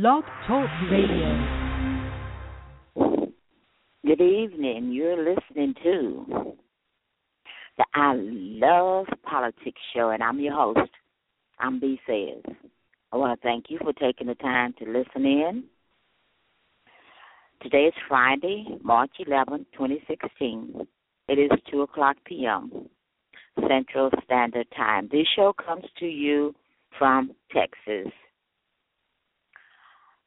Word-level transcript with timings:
Blog 0.00 0.24
Talk 0.48 0.68
Radio. 0.90 1.78
Good 4.04 4.20
evening. 4.20 4.90
You're 4.90 5.16
listening 5.16 5.72
to 5.84 6.56
the 7.78 7.84
I 7.94 8.14
Love 8.16 9.06
Politics 9.22 9.80
show, 9.94 10.10
and 10.10 10.20
I'm 10.20 10.40
your 10.40 10.52
host. 10.52 10.90
I'm 11.60 11.78
B. 11.78 12.00
Says. 12.08 12.42
I 13.12 13.16
want 13.16 13.40
to 13.40 13.46
thank 13.46 13.66
you 13.68 13.78
for 13.84 13.92
taking 13.92 14.26
the 14.26 14.34
time 14.34 14.74
to 14.80 14.84
listen 14.84 15.24
in. 15.24 15.62
Today 17.62 17.84
is 17.84 17.94
Friday, 18.08 18.66
March 18.82 19.12
11, 19.24 19.64
2016. 19.74 20.88
It 21.28 21.34
is 21.34 21.52
2 21.70 21.82
o'clock 21.82 22.16
p.m. 22.24 22.88
Central 23.68 24.10
Standard 24.24 24.66
Time. 24.76 25.08
This 25.12 25.28
show 25.36 25.52
comes 25.52 25.84
to 26.00 26.06
you 26.06 26.52
from 26.98 27.30
Texas. 27.52 28.12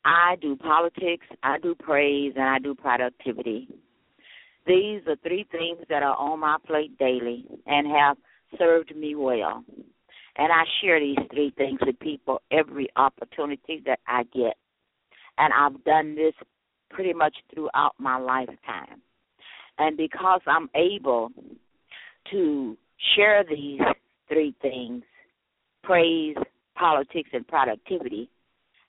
I 0.08 0.38
do 0.42 0.56
politics, 0.56 1.26
I 1.44 1.58
do 1.60 1.76
praise, 1.76 2.32
and 2.38 2.46
I 2.46 2.60
do 2.60 2.74
productivity. 2.74 3.68
These 4.66 5.02
are 5.06 5.18
three 5.22 5.46
things 5.52 5.80
that 5.90 6.02
are 6.02 6.16
on 6.16 6.40
my 6.40 6.56
plate 6.66 6.98
daily 6.98 7.44
and 7.66 7.86
have 7.88 8.16
served 8.58 8.96
me 8.96 9.16
well. 9.16 9.66
And 10.38 10.54
I 10.54 10.64
share 10.82 11.02
these 11.02 11.18
three 11.30 11.52
things 11.58 11.80
with 11.86 12.00
people 12.00 12.42
every 12.52 12.88
opportunity 12.96 13.84
that 13.86 14.00
I 14.08 14.24
get. 14.24 14.56
And 15.38 15.52
I've 15.54 15.84
done 15.84 16.16
this 16.16 16.34
pretty 16.90 17.12
much 17.12 17.36
throughout 17.54 17.92
my 17.98 18.18
lifetime. 18.18 19.02
And 19.78 19.98
because 19.98 20.40
I'm 20.48 20.70
able 20.74 21.32
to 22.32 22.78
share 23.14 23.44
these 23.44 23.82
three 24.30 24.56
things 24.62 25.04
praise, 25.84 26.38
politics, 26.78 27.30
and 27.34 27.46
productivity 27.46 28.30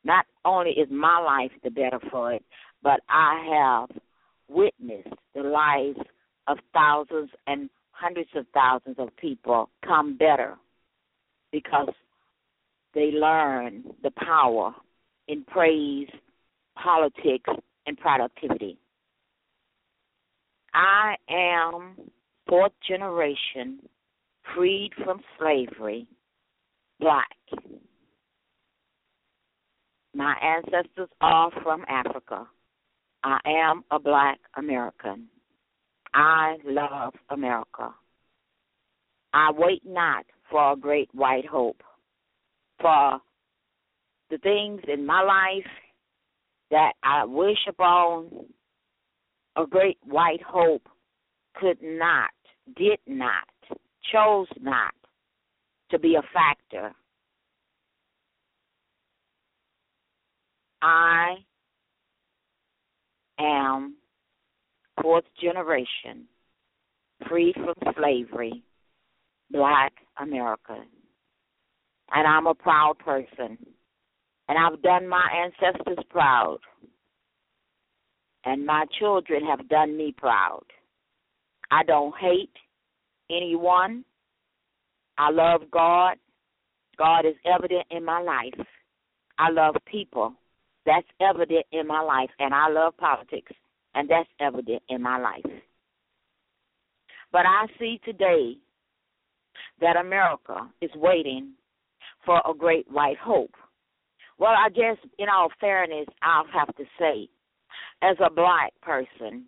not 0.09 0.25
only 0.45 0.71
is 0.71 0.89
my 0.91 1.21
life 1.21 1.53
the 1.63 1.71
better 1.71 2.01
for 2.11 2.33
it, 2.33 2.43
but 2.83 3.01
I 3.09 3.87
have 3.87 4.01
witnessed 4.49 5.15
the 5.35 5.43
lives 5.43 5.99
of 6.49 6.57
thousands 6.73 7.31
and 7.47 7.69
hundreds 7.91 8.31
of 8.35 8.47
thousands 8.55 8.97
of 8.99 9.15
people 9.17 9.69
come 9.87 10.17
better 10.17 10.57
because 11.53 11.91
they 12.95 13.11
learn 13.13 13.85
the 14.03 14.11
power 14.13 14.75
in 15.29 15.45
praise, 15.45 16.09
politics, 16.83 17.51
and 17.87 17.99
productivity. 17.99 18.79
I 20.73 21.17
am 21.29 21.97
fourth 22.49 22.73
generation 22.89 23.81
freed 24.55 24.93
from 25.05 25.21
slavery, 25.39 26.07
black. 26.99 27.37
My 30.19 30.35
ancestors 30.43 31.09
are 31.21 31.53
from 31.63 31.85
Africa. 31.89 32.49
I 33.23 33.39
am 33.47 33.85
a 33.93 34.01
black 34.01 34.41
American. 34.57 35.29
I 36.13 36.57
love 36.65 37.15
America. 37.31 37.95
I 39.33 39.53
wait 39.57 39.83
not 39.87 40.27
for 40.51 40.73
a 40.73 40.77
great 40.77 41.09
white 41.15 41.47
hope, 41.47 41.81
for 42.81 43.21
the 44.29 44.39
things 44.39 44.81
in 44.93 45.07
my 45.07 45.23
life 45.23 45.71
that 46.73 46.95
I 47.05 47.25
wish 47.25 47.69
upon 47.69 48.47
a 49.55 49.67
great 49.67 49.99
white 50.03 50.43
hope 50.43 50.89
could 51.55 51.79
not, 51.81 52.31
did 52.77 52.99
not, 53.07 53.47
chose 54.13 54.49
not 54.61 54.95
to 55.93 55.99
be 56.01 56.17
a 56.17 56.23
factor. 56.35 56.93
I 60.83 61.37
am 63.39 63.97
fourth 65.03 65.25
generation, 65.41 66.27
free 67.29 67.53
from 67.55 67.75
slavery, 67.97 68.63
black 69.51 69.93
American. 70.21 70.87
And 72.13 72.27
I'm 72.27 72.47
a 72.47 72.55
proud 72.55 72.99
person. 72.99 73.59
And 74.49 74.59
I've 74.59 74.81
done 74.83 75.07
my 75.07 75.29
ancestors 75.45 76.05
proud. 76.09 76.59
And 78.45 78.65
my 78.65 78.87
children 78.99 79.45
have 79.45 79.69
done 79.69 79.97
me 79.97 80.15
proud. 80.17 80.65
I 81.71 81.83
don't 81.83 82.15
hate 82.19 82.53
anyone. 83.31 84.05
I 85.19 85.31
love 85.31 85.63
God. 85.71 86.17
God 86.97 87.27
is 87.27 87.35
evident 87.45 87.87
in 87.91 88.05
my 88.05 88.21
life. 88.21 88.67
I 89.39 89.51
love 89.51 89.77
people. 89.87 90.35
That's 90.89 91.07
evident 91.21 91.67
in 91.71 91.87
my 91.87 92.01
life. 92.01 92.31
And 92.39 92.55
I 92.55 92.71
love 92.71 92.97
politics. 92.97 93.53
And 93.95 94.09
that's 94.09 94.29
evident 94.41 94.83
in 94.89 95.03
my 95.03 95.19
life. 95.19 95.45
But 97.31 97.45
I 97.45 97.67
see 97.79 98.01
today 98.07 98.57
that 99.83 99.97
America 99.97 100.67
is 100.81 100.91
waiting 100.95 101.53
for 102.25 102.41
a 102.49 102.55
great 102.55 102.91
white 102.91 103.19
hope. 103.19 103.53
Well, 104.39 104.55
I 104.57 104.71
guess 104.71 104.97
in 105.19 105.27
all 105.29 105.49
fairness, 105.61 106.07
I'll 106.23 106.47
have 106.55 106.75
to 106.77 106.85
say, 106.99 107.29
as 108.01 108.17
a 108.25 108.31
black 108.31 108.73
person, 108.81 109.45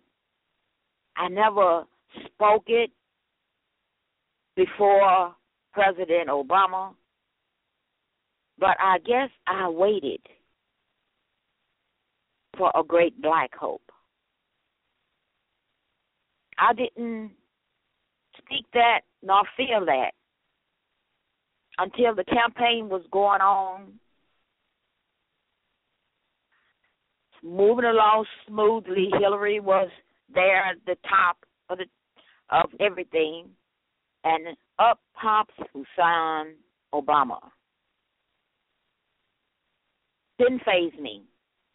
I 1.17 1.27
never 1.27 1.85
spoke 2.25 2.65
it 2.67 2.91
before 4.55 5.33
President 5.73 6.27
Obama, 6.27 6.93
but 8.59 8.77
I 8.79 8.99
guess 8.99 9.29
I 9.47 9.69
waited 9.69 10.19
for 12.57 12.71
a 12.75 12.83
great 12.83 13.21
black 13.21 13.55
hope. 13.55 13.81
I 16.57 16.73
didn't 16.73 17.31
speak 18.37 18.65
that 18.73 19.01
nor 19.23 19.43
feel 19.57 19.85
that 19.85 20.11
until 21.77 22.13
the 22.13 22.23
campaign 22.25 22.89
was 22.89 23.01
going 23.11 23.41
on, 23.41 23.93
moving 27.43 27.85
along 27.85 28.25
smoothly. 28.47 29.09
Hillary 29.19 29.59
was 29.59 29.89
there 30.33 30.63
at 30.63 30.77
the 30.85 30.95
top 31.07 31.37
of 31.69 31.79
the 31.79 31.85
of 32.49 32.69
everything, 32.79 33.45
and 34.23 34.55
up 34.77 34.99
pops 35.13 35.53
Hussein 35.73 36.55
Obama. 36.93 37.39
Didn't 40.37 40.61
faze 40.65 40.93
me, 40.99 41.23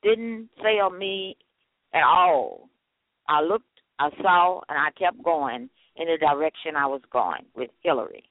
didn't 0.06 0.48
fail 0.62 0.90
me 0.90 1.36
at 1.92 2.02
all. 2.02 2.68
I 3.28 3.42
looked, 3.42 3.64
I 3.98 4.10
saw, 4.22 4.60
and 4.68 4.78
I 4.78 4.90
kept 4.98 5.22
going 5.22 5.68
in 5.96 6.06
the 6.06 6.18
direction 6.18 6.76
I 6.76 6.86
was 6.86 7.00
going 7.12 7.44
with 7.54 7.70
Hillary. 7.82 8.24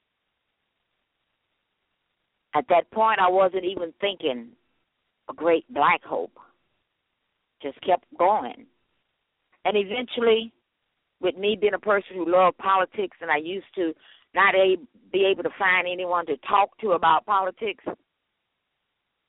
At 2.54 2.64
that 2.68 2.90
point, 2.90 3.20
I 3.20 3.28
wasn't 3.28 3.64
even 3.64 3.92
thinking 4.00 4.48
a 5.28 5.34
great 5.34 5.64
black 5.72 6.02
hope. 6.02 6.38
Just 7.62 7.78
kept 7.82 8.04
going. 8.18 8.66
And 9.64 9.76
eventually, 9.76 10.52
with 11.20 11.36
me 11.36 11.58
being 11.60 11.74
a 11.74 11.78
person 11.78 12.16
who 12.16 12.30
loved 12.30 12.56
politics 12.58 13.16
and 13.20 13.30
I 13.30 13.38
used 13.38 13.66
to 13.74 13.92
not 14.34 14.54
a, 14.54 14.76
be 15.12 15.26
able 15.30 15.42
to 15.42 15.50
find 15.58 15.86
anyone 15.90 16.26
to 16.26 16.36
talk 16.48 16.78
to 16.80 16.92
about 16.92 17.26
politics, 17.26 17.84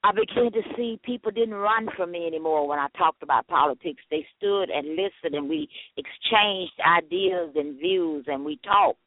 I 0.04 0.12
began 0.12 0.52
to 0.52 0.62
see 0.76 1.00
people 1.04 1.32
didn't 1.32 1.56
run 1.56 1.88
from 1.98 2.12
me 2.12 2.28
anymore 2.28 2.68
when 2.68 2.80
I 2.80 2.88
talked 2.98 3.24
about 3.24 3.48
politics. 3.48 4.04
They 4.10 4.26
stood 4.38 4.70
and 4.70 4.90
listened, 4.90 5.34
and 5.34 5.50
we 5.50 5.68
exchanged 5.98 6.74
ideas 6.86 7.52
and 7.56 7.80
views, 7.80 8.26
and 8.28 8.46
we 8.46 8.60
talked. 8.64 9.00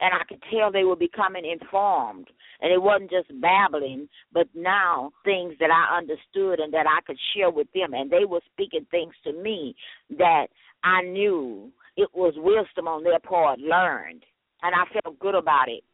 And 0.00 0.12
I 0.12 0.24
could 0.28 0.42
tell 0.50 0.72
they 0.72 0.84
were 0.84 0.96
becoming 0.96 1.44
informed. 1.44 2.28
And 2.60 2.72
it 2.72 2.82
wasn't 2.82 3.10
just 3.10 3.28
babbling, 3.40 4.08
but 4.32 4.48
now 4.54 5.12
things 5.24 5.54
that 5.60 5.70
I 5.70 5.96
understood 5.96 6.58
and 6.58 6.72
that 6.72 6.86
I 6.86 7.00
could 7.06 7.18
share 7.34 7.50
with 7.50 7.68
them. 7.74 7.94
And 7.94 8.10
they 8.10 8.24
were 8.24 8.40
speaking 8.52 8.86
things 8.90 9.14
to 9.24 9.32
me 9.32 9.76
that 10.18 10.46
I 10.82 11.02
knew 11.02 11.70
it 11.96 12.08
was 12.12 12.34
wisdom 12.36 12.88
on 12.88 13.04
their 13.04 13.20
part 13.20 13.60
learned. 13.60 14.24
And 14.62 14.74
I 14.74 15.00
felt 15.00 15.18
good 15.18 15.34
about 15.34 15.68
it. 15.68 15.84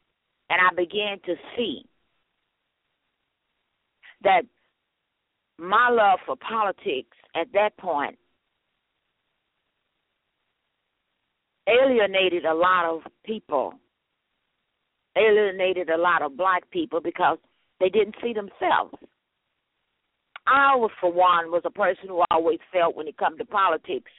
And 0.49 0.61
I 0.61 0.75
began 0.75 1.19
to 1.26 1.35
see 1.56 1.85
that 4.22 4.43
my 5.58 5.90
love 5.90 6.19
for 6.26 6.37
politics 6.37 7.17
at 7.34 7.52
that 7.52 7.76
point 7.76 8.19
alienated 11.69 12.44
a 12.44 12.55
lot 12.55 12.87
of 12.87 13.02
people, 13.25 13.75
alienated 15.17 15.90
a 15.90 15.96
lot 15.96 16.22
of 16.22 16.37
black 16.37 16.69
people 16.70 17.00
because 17.00 17.38
they 17.78 17.88
didn't 17.88 18.17
see 18.22 18.32
themselves. 18.32 18.94
I, 20.46 20.75
was, 20.75 20.90
for 21.00 21.12
one, 21.12 21.50
was 21.50 21.62
a 21.64 21.70
person 21.70 22.08
who 22.08 22.25
always 22.31 22.58
felt 22.73 22.96
when 22.96 23.06
it 23.06 23.16
come 23.16 23.38
to 23.38 23.44
politics, 23.44 24.11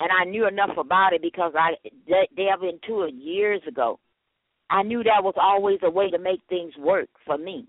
and 0.00 0.10
I 0.10 0.24
knew 0.24 0.48
enough 0.48 0.76
about 0.78 1.12
it 1.12 1.22
because 1.22 1.52
I 1.54 1.74
delved 2.08 2.64
into 2.64 3.02
it 3.02 3.14
years 3.14 3.60
ago. 3.68 4.00
I 4.70 4.82
knew 4.82 5.02
that 5.04 5.22
was 5.22 5.34
always 5.36 5.78
a 5.82 5.90
way 5.90 6.10
to 6.10 6.18
make 6.18 6.40
things 6.48 6.72
work 6.78 7.08
for 7.26 7.36
me 7.36 7.66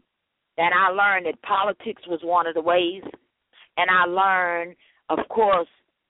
And 0.61 0.75
I 0.75 0.89
learned 0.89 1.25
that 1.25 1.41
politics 1.41 2.03
was 2.07 2.19
one 2.21 2.45
of 2.45 2.53
the 2.53 2.61
ways. 2.61 3.01
And 3.77 3.89
I 3.89 4.05
learned, 4.05 4.75
of 5.09 5.17
course, 5.27 5.67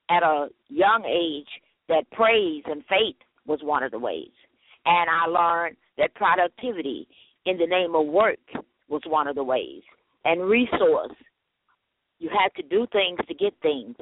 at 0.09 0.24
a 0.24 0.50
young 0.68 1.06
age, 1.06 1.48
that 1.88 2.12
praise 2.12 2.63
and 2.65 2.83
faith 2.89 3.15
was 3.45 3.59
one 3.63 3.81
of 3.81 3.92
the 3.92 4.00
ways. 4.00 4.33
And 4.86 5.09
I 5.09 5.27
learned 5.27 5.77
that 5.98 6.15
productivity 6.15 7.07
in 7.45 7.59
the 7.59 7.65
name 7.65 7.95
of 7.95 8.07
work 8.07 8.39
was 8.89 9.01
one 9.07 9.27
of 9.27 9.36
the 9.36 9.44
ways. 9.44 9.83
And 10.25 10.42
resource. 10.42 11.15
You 12.19 12.30
had 12.30 12.53
to 12.62 12.68
do 12.68 12.86
things 12.92 13.19
to 13.30 13.33
get 13.33 13.53
things. 13.62 13.95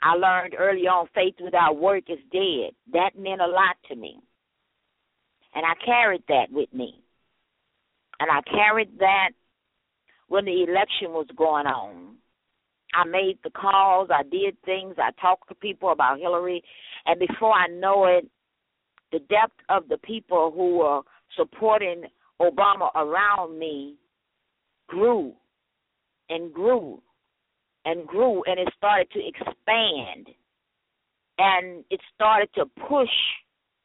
I 0.00 0.14
learned 0.14 0.54
early 0.56 0.86
on 0.86 1.08
faith 1.12 1.34
without 1.42 1.76
work 1.76 2.04
is 2.08 2.20
dead. 2.30 2.70
That 2.92 3.18
meant 3.18 3.40
a 3.40 3.46
lot 3.48 3.76
to 3.88 3.96
me. 3.96 4.20
And 5.56 5.66
I 5.66 5.74
carried 5.84 6.22
that 6.28 6.52
with 6.52 6.72
me. 6.72 7.02
And 8.20 8.30
I 8.30 8.42
carried 8.48 9.00
that 9.00 9.30
when 10.32 10.46
the 10.46 10.64
election 10.66 11.10
was 11.10 11.26
going 11.36 11.66
on. 11.66 12.16
I 12.94 13.04
made 13.04 13.38
the 13.44 13.50
calls, 13.50 14.08
I 14.10 14.22
did 14.22 14.56
things, 14.64 14.94
I 14.96 15.10
talked 15.20 15.50
to 15.50 15.54
people 15.54 15.92
about 15.92 16.20
Hillary, 16.20 16.62
and 17.04 17.20
before 17.20 17.52
I 17.52 17.66
know 17.66 18.06
it, 18.06 18.26
the 19.12 19.18
depth 19.18 19.60
of 19.68 19.88
the 19.90 19.98
people 19.98 20.50
who 20.50 20.78
were 20.78 21.02
supporting 21.36 22.04
Obama 22.40 22.88
around 22.94 23.58
me 23.58 23.96
grew 24.88 25.34
and 26.30 26.50
grew 26.50 27.02
and 27.84 28.06
grew, 28.06 28.42
and 28.46 28.58
it 28.58 28.72
started 28.78 29.10
to 29.10 29.20
expand. 29.20 30.28
And 31.36 31.84
it 31.90 32.00
started 32.14 32.48
to 32.54 32.64
push 32.88 33.10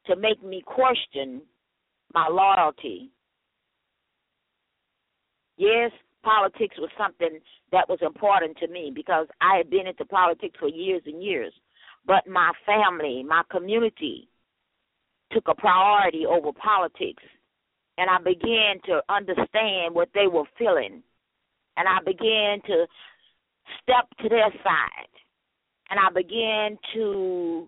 to 0.06 0.16
make 0.16 0.42
me 0.42 0.64
question 0.66 1.42
my 2.14 2.30
loyalty. 2.30 3.12
Yes, 5.58 5.92
politics 6.24 6.76
was 6.78 6.90
something 6.98 7.40
that 7.72 7.88
was 7.88 8.00
important 8.02 8.58
to 8.58 8.68
me 8.68 8.92
because 8.94 9.28
I 9.42 9.58
had 9.58 9.70
been 9.70 9.88
into 9.88 10.06
politics 10.06 10.56
for 10.60 10.70
years 10.70 11.02
and 11.06 11.24
years. 11.24 11.54
But 12.06 12.28
my 12.28 12.52
family, 12.66 13.24
my 13.24 13.44
community 13.52 14.30
took 15.32 15.48
a 15.48 15.56
priority 15.56 16.26
over 16.26 16.52
politics. 16.54 17.24
And 17.98 18.10
I 18.10 18.18
began 18.20 18.80
to 18.86 19.02
understand 19.10 19.94
what 19.94 20.10
they 20.14 20.28
were 20.28 20.44
feeling. 20.58 21.02
And 21.78 21.88
I 21.88 22.00
began 22.06 22.62
to 22.68 22.86
step 23.82 24.08
to 24.22 24.30
their 24.30 24.52
side. 24.64 25.12
And 25.90 26.00
I 26.00 26.12
began 26.14 26.78
to 26.94 27.68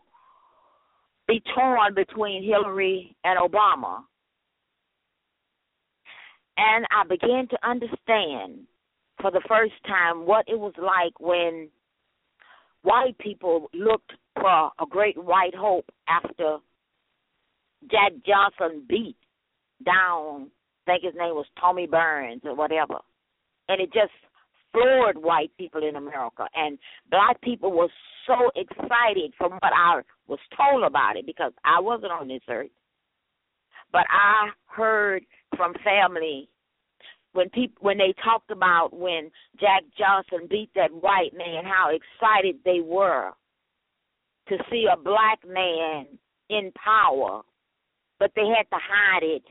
be 1.28 1.42
torn 1.56 1.94
between 1.94 2.44
Hillary 2.44 3.16
and 3.24 3.40
Obama. 3.40 4.04
And 6.60 6.86
I 6.92 7.08
began 7.08 7.48
to 7.48 7.58
understand 7.68 8.68
for 9.22 9.32
the 9.32 9.42
first 9.48 9.76
time 9.88 10.26
what 10.26 10.44
it 10.50 10.60
was 10.60 10.74
like 10.78 11.18
when 11.18 11.70
white 12.82 13.18
people 13.18 13.70
looked 13.74 14.12
for 14.36 14.70
a 14.82 14.86
great 14.90 15.18
white 15.18 15.56
hope 15.56 15.86
after 16.10 16.58
Jack 17.90 18.12
Johnson 18.28 18.84
beat 18.90 19.16
down, 19.86 20.52
I 20.86 20.92
think 20.92 21.04
his 21.06 21.14
name 21.18 21.34
was 21.36 21.46
Tommy 21.58 21.88
Burns 21.88 22.42
or 22.44 22.56
whatever. 22.56 22.98
And 23.70 23.80
it 23.80 23.94
just 23.94 24.12
floored 24.74 25.18
white 25.18 25.52
people 25.58 25.88
in 25.88 25.96
America. 25.96 26.46
And 26.56 26.78
black 27.10 27.40
people 27.42 27.72
were 27.72 27.88
so 28.28 28.52
excited 28.58 29.32
from 29.38 29.54
what 29.54 29.72
I 29.74 30.02
was 30.28 30.40
told 30.58 30.84
about 30.84 31.16
it 31.16 31.26
because 31.26 31.54
I 31.64 31.80
wasn't 31.80 32.12
on 32.12 32.28
this 32.28 32.42
earth. 32.50 32.70
But 33.94 34.06
I 34.12 34.50
heard 34.66 35.24
from 35.60 35.74
family. 35.84 36.48
When 37.34 37.50
people 37.50 37.76
when 37.82 37.98
they 37.98 38.14
talked 38.24 38.50
about 38.50 38.92
when 38.94 39.30
Jack 39.60 39.84
Johnson 39.98 40.48
beat 40.50 40.70
that 40.74 40.92
white 40.92 41.34
man, 41.36 41.66
how 41.66 41.90
excited 41.90 42.56
they 42.64 42.80
were 42.80 43.32
to 44.48 44.58
see 44.72 44.88
a 44.92 44.98
black 44.98 45.40
man 45.46 46.08
in 46.50 46.72
power, 46.84 47.42
but 48.20 48.32
they 48.36 48.48
had 48.48 48.64
to 48.72 48.82
hide 48.82 49.24
it 49.24 49.44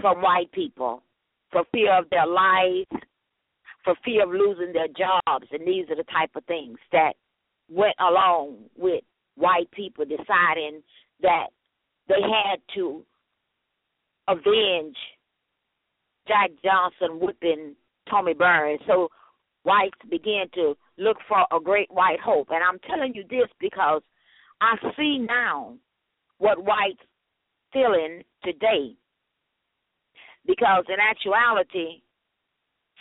from 0.00 0.22
white 0.22 0.50
people 0.50 1.02
for 1.52 1.62
fear 1.72 1.96
of 1.96 2.10
their 2.10 2.26
lives, 2.26 2.88
for 3.84 3.94
fear 4.04 4.24
of 4.24 4.30
losing 4.30 4.72
their 4.72 4.88
jobs, 4.88 5.46
and 5.52 5.68
these 5.68 5.88
are 5.90 5.96
the 5.96 6.04
type 6.04 6.30
of 6.34 6.44
things 6.46 6.78
that 6.90 7.12
went 7.68 7.94
along 8.00 8.56
with 8.76 9.04
white 9.36 9.70
people 9.70 10.04
deciding 10.04 10.82
that 11.20 11.46
they 12.08 12.20
had 12.20 12.58
to 12.74 13.04
avenge 14.26 14.96
Jack 16.26 16.50
Johnson 16.62 17.20
whipping 17.20 17.74
Tommy 18.08 18.34
Burns. 18.34 18.80
So 18.86 19.08
whites 19.64 19.98
began 20.10 20.46
to 20.54 20.74
look 20.98 21.16
for 21.28 21.44
a 21.52 21.60
great 21.62 21.90
white 21.90 22.20
hope. 22.24 22.48
And 22.50 22.62
I'm 22.62 22.78
telling 22.80 23.14
you 23.14 23.24
this 23.28 23.48
because 23.60 24.02
I 24.60 24.76
see 24.96 25.18
now 25.18 25.74
what 26.38 26.64
whites 26.64 27.02
feeling 27.72 28.22
today. 28.42 28.96
Because 30.46 30.84
in 30.88 30.96
actuality, 31.00 32.02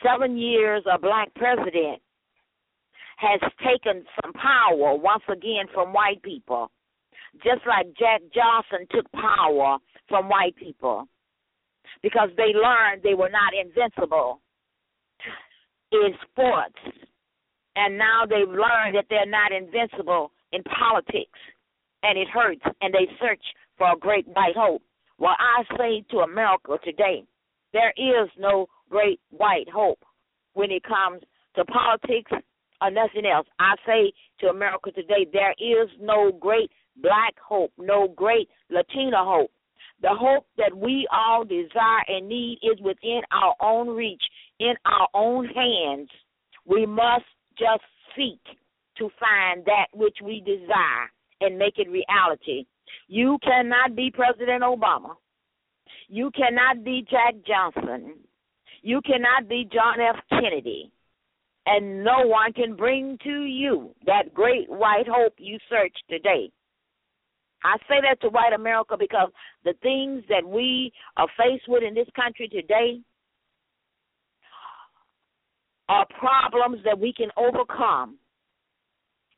seven 0.02 0.38
years 0.38 0.84
of 0.92 1.02
black 1.02 1.34
president 1.36 2.02
has 3.18 3.40
taken 3.60 4.04
some 4.22 4.34
power 4.34 4.96
once 4.96 5.24
again 5.32 5.66
from 5.74 5.94
white 5.94 6.22
people. 6.24 6.72
Just 7.44 7.66
like 7.68 7.88
Jack 7.98 8.22
Johnson 8.34 8.88
took 8.92 9.12
power 9.12 9.78
from 10.08 10.30
white 10.30 10.56
people 10.56 11.08
because 12.02 12.30
they 12.38 12.54
learned 12.54 13.04
they 13.04 13.14
were 13.14 13.30
not 13.30 13.54
invincible 13.54 14.42
in 15.92 16.10
sports. 16.30 16.76
And 17.76 17.98
now 17.98 18.24
they've 18.28 18.48
learned 18.48 18.96
that 18.96 19.06
they're 19.10 19.26
not 19.26 19.52
invincible 19.52 20.32
in 20.52 20.64
politics. 20.64 21.40
And 22.04 22.18
it 22.18 22.28
hurts, 22.28 22.62
and 22.82 22.94
they 22.94 23.08
search 23.20 23.42
for 23.78 23.94
a 23.94 23.98
great 23.98 24.28
white 24.28 24.56
hope. 24.56 24.84
Well, 25.18 25.36
I 25.40 25.64
say 25.78 26.04
to 26.12 26.20
America 26.20 26.78
today, 26.84 27.24
there 27.72 27.94
is 27.98 28.30
no 28.38 28.68
great 28.90 29.20
white 29.30 29.70
hope 29.74 30.00
when 30.54 30.70
it 30.70 30.84
comes 30.84 31.22
to 31.56 31.66
politics 31.66 32.32
or 32.82 32.92
nothing 32.92 33.26
else. 33.26 33.48
I 33.60 33.76
say 33.86 34.14
to 34.42 34.48
America 34.48 34.92
today, 34.92 35.26
there 35.32 35.54
is 35.54 35.90
no 36.00 36.32
great 36.32 36.72
black 36.98 37.36
hope, 37.40 37.72
no 37.78 38.08
great 38.10 38.50
Latina 38.70 39.24
hope. 39.24 39.52
The 40.04 40.14
hope 40.14 40.46
that 40.58 40.76
we 40.78 41.08
all 41.14 41.46
desire 41.46 42.04
and 42.10 42.28
need 42.28 42.60
is 42.62 42.80
within 42.82 43.22
our 43.32 43.56
own 43.62 43.88
reach, 43.88 44.22
in 44.60 44.74
our 44.86 45.08
own 45.14 45.46
hands. 45.46 46.10
We 46.66 46.86
must 46.86 47.24
just 47.58 47.84
seek 48.16 48.42
to 48.98 49.10
find 49.18 49.64
that 49.66 49.88
which 49.94 50.18
we 50.22 50.42
desire 50.42 51.10
and 51.40 51.58
make 51.58 51.76
it 51.78 51.90
reality. 51.90 52.66
You 53.08 53.38
cannot 53.44 53.96
be 53.96 54.12
President 54.14 54.62
Obama. 54.62 55.16
You 56.10 56.32
cannot 56.32 56.84
be 56.84 57.06
Jack 57.10 57.36
Johnson. 57.48 58.16
You 58.82 59.00
cannot 59.06 59.48
be 59.48 59.70
John 59.72 60.02
F. 60.02 60.18
Kennedy. 60.30 60.92
And 61.66 62.04
no 62.04 62.26
one 62.26 62.52
can 62.52 62.76
bring 62.76 63.18
to 63.24 63.44
you 63.46 63.96
that 64.06 64.34
great 64.34 64.70
white 64.70 65.08
hope 65.08 65.36
you 65.38 65.58
search 65.70 65.96
today. 66.10 66.52
I 67.64 67.78
say 67.88 68.02
that 68.02 68.20
to 68.22 68.30
white 68.30 68.54
America 68.54 68.96
because 69.00 69.30
the 69.64 69.74
things 69.82 70.24
that 70.30 70.46
we 70.46 70.92
are 71.18 71.28
faced 71.38 71.68
with 71.68 71.84
in 71.84 71.94
this 71.94 72.08
country 72.16 72.48
today 72.48 73.00
are 75.88 76.06
problems 76.20 76.80
that 76.86 77.00
we 77.00 77.14
can 77.14 77.30
overcome 77.38 78.18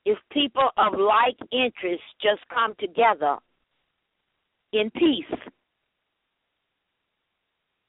if 0.06 0.18
people 0.32 0.70
of 0.78 0.94
like 0.94 1.38
interests 1.52 2.06
just 2.22 2.42
come 2.54 2.74
together 2.80 3.38
in 4.74 4.90
peace 4.92 5.40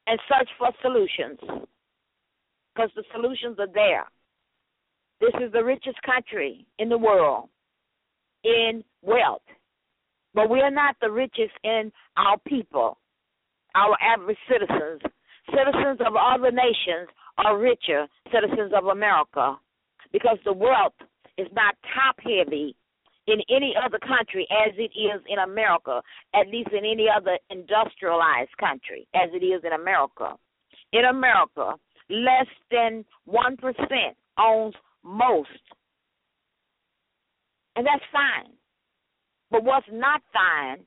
and 0.06 0.18
search 0.28 0.48
for 0.58 0.70
solutions 0.82 1.38
because 2.74 2.90
the 2.94 3.04
solutions 3.14 3.58
are 3.58 3.72
there. 3.72 4.04
This 5.20 5.32
is 5.42 5.52
the 5.52 5.64
richest 5.64 6.00
country 6.02 6.66
in 6.78 6.88
the 6.88 6.98
world 6.98 7.48
in 8.44 8.84
wealth 9.02 9.42
but 10.36 10.50
we 10.50 10.60
are 10.60 10.70
not 10.70 10.94
the 11.00 11.10
richest 11.10 11.54
in 11.64 11.90
our 12.18 12.38
people, 12.46 12.98
our 13.74 13.96
average 14.02 14.36
citizens. 14.46 15.00
Citizens 15.48 15.98
of 16.06 16.14
other 16.14 16.52
nations 16.52 17.08
are 17.38 17.58
richer 17.58 18.06
citizens 18.30 18.72
of 18.76 18.86
America 18.86 19.56
because 20.12 20.36
the 20.44 20.52
wealth 20.52 20.92
is 21.38 21.46
not 21.54 21.74
top 21.94 22.16
heavy 22.18 22.76
in 23.26 23.38
any 23.48 23.74
other 23.82 23.98
country 23.98 24.46
as 24.66 24.74
it 24.76 24.92
is 24.94 25.20
in 25.26 25.38
America, 25.38 26.02
at 26.34 26.48
least 26.48 26.68
in 26.70 26.84
any 26.84 27.06
other 27.08 27.38
industrialized 27.50 28.54
country 28.60 29.08
as 29.14 29.30
it 29.32 29.44
is 29.44 29.62
in 29.64 29.72
America. 29.72 30.34
In 30.92 31.06
America, 31.06 31.74
less 32.10 32.46
than 32.70 33.04
1% 33.26 33.56
owns 34.38 34.74
most. 35.02 35.48
And 37.74 37.86
that's 37.86 38.04
fine. 38.12 38.52
But 39.50 39.64
what's 39.64 39.86
not 39.92 40.22
fine 40.32 40.84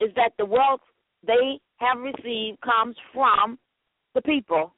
is 0.00 0.14
that 0.16 0.32
the 0.38 0.46
wealth 0.46 0.80
they 1.26 1.60
have 1.76 1.98
received 1.98 2.60
comes 2.60 2.96
from 3.12 3.58
the 4.14 4.22
people. 4.22 4.74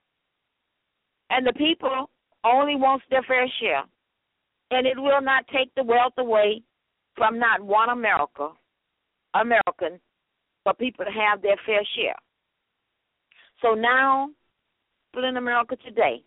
And 1.31 1.47
the 1.47 1.53
people 1.53 2.11
only 2.45 2.77
wants 2.77 3.05
their 3.11 3.23
fair 3.23 3.47
share. 3.61 3.85
And 4.71 4.87
it 4.87 4.99
will 4.99 5.23
not 5.23 5.47
take 5.49 5.75
the 5.75 5.85
wealth 5.85 6.15
away 6.19 6.63
from 7.17 7.39
not 7.39 7.63
one 7.63 7.91
America, 7.91 8.51
American, 9.35 10.01
for 10.65 10.75
people 10.75 11.05
to 11.05 11.11
have 11.11 11.43
their 11.43 11.57
fair 11.65 11.83
share. 11.97 12.17
So 13.63 13.75
now, 13.75 14.31
people 15.13 15.29
in 15.29 15.37
America 15.37 15.77
today 15.77 16.23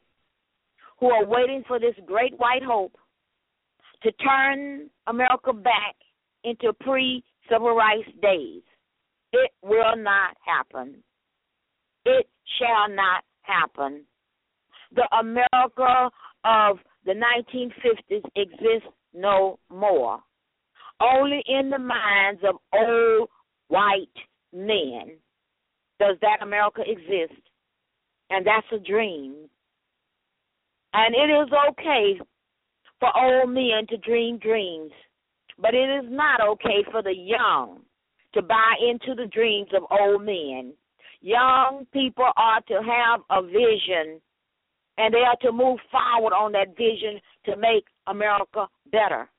who 0.99 1.09
are 1.09 1.25
waiting 1.25 1.63
for 1.67 1.79
this 1.79 1.95
great 2.05 2.37
white 2.39 2.63
hope 2.63 2.95
to 4.03 4.11
turn 4.13 4.89
America 5.07 5.53
back 5.53 5.95
into 6.49 6.73
pre 6.73 7.23
civil 7.49 7.75
rights 7.75 8.09
days. 8.21 8.61
It 9.33 9.51
will 9.61 9.95
not 9.97 10.35
happen. 10.45 11.03
It 12.05 12.27
shall 12.59 12.93
not 12.93 13.23
happen. 13.41 14.03
The 14.95 15.07
America 15.19 16.09
of 16.45 16.77
the 17.05 17.13
1950s 17.13 18.23
exists 18.35 18.89
no 19.13 19.59
more. 19.69 20.19
Only 21.01 21.43
in 21.47 21.69
the 21.69 21.79
minds 21.79 22.41
of 22.47 22.55
old 22.73 23.29
white 23.67 24.07
men 24.53 25.17
does 25.99 26.17
that 26.21 26.41
America 26.41 26.81
exist. 26.85 27.41
And 28.29 28.45
that's 28.45 28.67
a 28.73 28.79
dream. 28.79 29.49
And 30.93 31.15
it 31.15 31.31
is 31.31 31.49
okay 31.69 32.19
for 32.99 33.09
old 33.15 33.49
men 33.49 33.85
to 33.89 33.97
dream 33.97 34.37
dreams, 34.39 34.91
but 35.59 35.73
it 35.73 36.03
is 36.03 36.09
not 36.09 36.41
okay 36.41 36.83
for 36.91 37.01
the 37.01 37.15
young 37.15 37.79
to 38.33 38.41
buy 38.41 38.75
into 38.81 39.15
the 39.15 39.27
dreams 39.27 39.69
of 39.75 39.83
old 39.89 40.23
men. 40.23 40.73
Young 41.21 41.87
people 41.91 42.29
are 42.37 42.61
to 42.67 42.75
have 42.75 43.21
a 43.29 43.41
vision 43.41 44.21
and 44.97 45.13
they 45.13 45.19
are 45.19 45.37
to 45.41 45.51
move 45.51 45.79
forward 45.91 46.33
on 46.33 46.51
that 46.53 46.75
vision 46.77 47.19
to 47.45 47.55
make 47.55 47.85
America 48.07 48.67
better. 48.91 49.29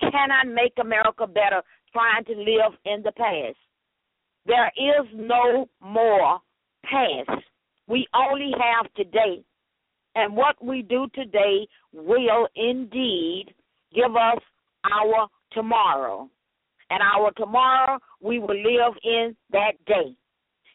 Cannot 0.00 0.46
make 0.46 0.72
America 0.80 1.26
better 1.26 1.62
trying 1.92 2.24
to 2.24 2.32
live 2.32 2.72
in 2.84 3.02
the 3.02 3.12
past. 3.12 3.56
There 4.46 4.70
is 4.76 5.06
no 5.14 5.68
more 5.80 6.38
past. 6.84 7.42
We 7.86 8.06
only 8.14 8.52
have 8.52 8.92
today. 8.94 9.42
And 10.14 10.36
what 10.36 10.62
we 10.62 10.82
do 10.82 11.06
today 11.14 11.66
will 11.92 12.48
indeed 12.54 13.54
give 13.94 14.16
us 14.16 14.38
our 14.84 15.28
tomorrow. 15.52 16.28
And 16.90 17.00
our 17.02 17.30
tomorrow, 17.32 17.98
we 18.22 18.38
will 18.38 18.56
live 18.56 18.94
in 19.04 19.36
that 19.52 19.72
day. 19.86 20.14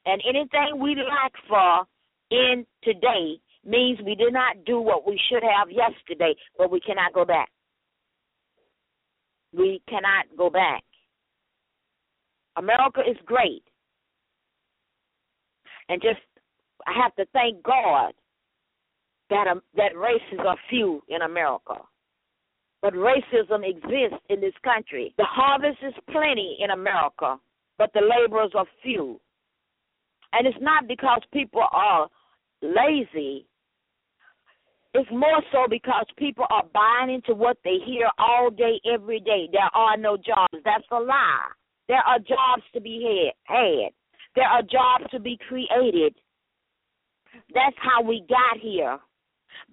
And 0.06 0.22
anything 0.28 0.80
we 0.80 0.96
lack 0.96 1.32
for 1.48 1.86
in 2.30 2.66
today 2.84 3.40
means 3.66 4.00
we 4.06 4.16
did 4.16 4.34
not 4.34 4.64
do 4.66 4.80
what 4.80 5.08
we 5.08 5.20
should 5.30 5.44
have 5.44 5.72
yesterday, 5.72 6.36
but 6.58 6.70
we 6.70 6.80
cannot 6.82 7.14
go 7.14 7.26
back. 7.26 7.50
We 9.54 9.82
cannot 9.88 10.26
go 10.38 10.50
back. 10.50 10.84
America 12.58 13.02
is 13.10 13.18
great. 13.26 13.64
And 15.90 16.02
just, 16.02 16.22
I 16.86 16.94
have 17.02 17.16
to 17.16 17.26
thank 17.34 17.64
God 17.64 18.14
that 19.30 19.48
um, 19.48 19.62
that 19.76 19.98
races 19.98 20.40
are 20.46 20.58
few 20.70 21.02
in 21.08 21.22
America. 21.22 21.76
But 22.84 22.96
racism 22.96 23.64
exists 23.66 24.22
in 24.28 24.42
this 24.42 24.54
country. 24.62 25.14
The 25.18 25.24
harvest 25.24 25.78
is 25.88 25.94
plenty 26.12 26.58
in 26.60 26.72
America, 26.72 27.40
but 27.78 27.92
the 27.94 28.02
laborers 28.02 28.52
are 28.56 28.66
few. 28.84 29.22
And 30.34 30.46
it's 30.46 30.58
not 30.60 30.86
because 30.86 31.22
people 31.32 31.64
are 31.72 32.10
lazy. 32.62 33.48
It's 34.94 35.10
more 35.12 35.42
so 35.54 35.66
because 35.70 36.06
people 36.18 36.46
are 36.50 36.66
buying 36.74 37.16
into 37.16 37.34
what 37.34 37.56
they 37.64 37.78
hear 37.86 38.10
all 38.20 38.50
day, 38.50 38.82
every 38.94 39.22
day. 39.22 39.48
There 39.50 39.72
are 39.74 39.96
no 39.96 40.18
jobs. 40.18 40.62
That's 40.66 40.84
a 40.92 41.00
lie. 41.00 41.48
There 41.88 42.04
are 42.06 42.20
jobs 42.20 42.64
to 42.74 42.82
be 42.82 43.32
had. 43.46 43.92
There 44.36 44.46
are 44.46 44.62
jobs 44.62 45.10
to 45.12 45.22
be 45.22 45.40
created. 45.48 46.16
That's 47.54 47.78
how 47.78 48.04
we 48.04 48.26
got 48.28 48.60
here 48.62 49.00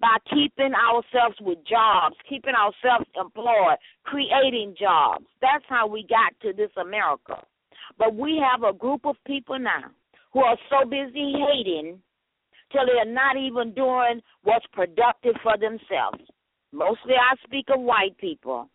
by 0.01 0.17
keeping 0.33 0.73
ourselves 0.73 1.37
with 1.39 1.59
jobs, 1.69 2.15
keeping 2.27 2.55
ourselves 2.55 3.05
employed, 3.15 3.77
creating 4.03 4.75
jobs. 4.77 5.25
That's 5.41 5.63
how 5.69 5.85
we 5.85 6.05
got 6.09 6.33
to 6.41 6.53
this 6.53 6.71
America. 6.81 7.37
But 7.99 8.15
we 8.15 8.41
have 8.43 8.63
a 8.63 8.75
group 8.75 9.05
of 9.05 9.15
people 9.27 9.59
now 9.59 9.91
who 10.33 10.41
are 10.41 10.57
so 10.69 10.89
busy 10.89 11.33
hating 11.37 11.99
till 12.71 12.85
they're 12.85 13.13
not 13.13 13.37
even 13.37 13.73
doing 13.73 14.21
what's 14.43 14.65
productive 14.73 15.35
for 15.43 15.57
themselves. 15.57 16.23
Mostly 16.73 17.13
I 17.13 17.35
speak 17.45 17.65
of 17.69 17.81
white 17.81 18.17
people 18.17 18.69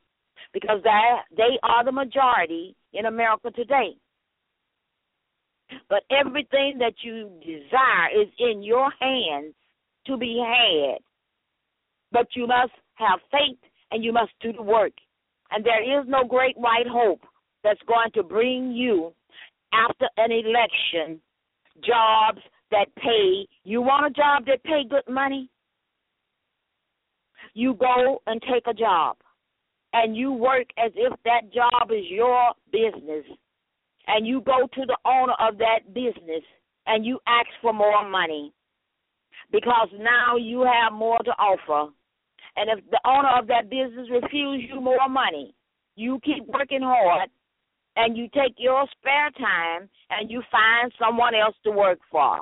because 0.53 0.81
they 0.85 1.01
they 1.37 1.59
are 1.63 1.85
the 1.85 1.93
majority 1.93 2.77
in 2.93 3.07
America 3.07 3.51
today. 3.51 3.97
But 5.89 6.05
everything 6.11 6.79
that 6.79 6.95
you 7.03 7.31
desire 7.41 8.23
is 8.23 8.29
in 8.39 8.63
your 8.63 8.93
hands 9.01 9.55
to 10.07 10.17
be 10.17 10.39
had. 10.39 10.99
But 12.13 12.29
you 12.35 12.47
must 12.47 12.73
have 12.95 13.21
faith 13.31 13.59
and 13.91 14.05
you 14.05 14.13
must 14.13 14.33
do 14.41 14.53
the 14.53 14.63
work. 14.63 14.93
And 15.51 15.65
there 15.65 16.01
is 16.01 16.07
no 16.09 16.25
great 16.25 16.57
white 16.57 16.89
hope 16.89 17.21
that's 17.63 17.81
going 17.87 18.11
to 18.15 18.23
bring 18.23 18.73
you 18.73 19.13
after 19.73 20.09
an 20.17 20.31
election 20.33 21.21
jobs 21.85 22.41
that 22.71 22.87
pay. 22.97 23.47
You 23.65 23.83
want 23.83 24.07
a 24.07 24.11
job 24.11 24.47
that 24.47 24.63
pay 24.65 24.83
good 24.89 25.13
money? 25.13 25.51
You 27.55 27.75
go 27.75 28.23
and 28.27 28.41
take 28.43 28.67
a 28.67 28.75
job 28.75 29.17
and 29.93 30.17
you 30.17 30.33
work 30.33 30.67
as 30.79 30.93
if 30.95 31.13
that 31.25 31.53
job 31.53 31.91
is 31.91 32.05
your 32.09 32.53
business. 32.71 33.25
And 34.09 34.27
you 34.27 34.41
go 34.41 34.69
to 34.75 34.87
the 34.87 34.97
owner 35.05 35.35
of 35.41 35.59
that 35.59 35.93
business 35.93 36.45
and 36.87 37.05
you 37.05 37.19
ask 37.27 37.49
for 37.61 37.73
more 37.73 38.09
money 38.09 38.53
because 39.53 39.89
now 39.99 40.37
you 40.37 40.63
have 40.63 40.93
more 40.93 41.19
to 41.19 41.31
offer. 41.33 41.93
And 42.57 42.71
if 42.79 42.91
the 42.91 43.01
owner 43.07 43.39
of 43.39 43.47
that 43.49 43.69
business 43.69 44.09
refuses 44.11 44.69
you 44.73 44.81
more 44.81 45.09
money, 45.09 45.55
you 45.95 46.19
keep 46.25 46.47
working 46.47 46.83
hard 46.83 47.29
and 47.97 48.17
you 48.17 48.29
take 48.35 48.55
your 48.59 48.87
spare 48.99 49.31
time 49.31 49.89
and 50.11 50.31
you 50.31 50.43
find 50.51 50.93
someone 50.99 51.35
else 51.35 51.55
to 51.65 51.71
work 51.71 51.99
for. 52.11 52.41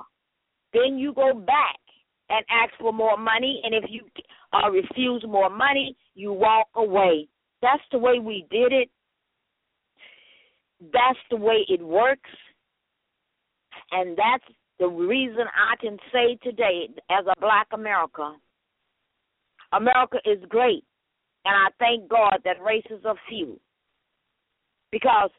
Then 0.72 0.98
you 0.98 1.14
go 1.14 1.34
back 1.34 1.78
and 2.30 2.44
ask 2.50 2.72
for 2.80 2.92
more 2.92 3.16
money, 3.16 3.60
and 3.64 3.74
if 3.74 3.84
you 3.88 4.02
uh, 4.52 4.70
refuse 4.70 5.24
more 5.28 5.50
money, 5.50 5.96
you 6.14 6.32
walk 6.32 6.68
away. 6.74 7.28
That's 7.62 7.82
the 7.92 7.98
way 7.98 8.18
we 8.18 8.46
did 8.50 8.72
it. 8.72 8.90
That's 10.92 11.18
the 11.30 11.36
way 11.36 11.64
it 11.68 11.82
works. 11.82 12.30
And 13.92 14.16
that's 14.16 14.44
the 14.78 14.88
reason 14.88 15.44
I 15.54 15.76
can 15.80 15.98
say 16.12 16.36
today, 16.42 16.88
as 17.10 17.24
a 17.26 17.40
black 17.40 17.68
America, 17.72 18.34
America 19.72 20.18
is 20.24 20.38
great. 20.48 20.84
And 21.44 21.54
I 21.54 21.68
thank 21.78 22.08
God 22.08 22.38
that 22.44 22.62
races 22.62 23.04
are 23.04 23.16
few. 23.28 23.60
Because 24.90 25.30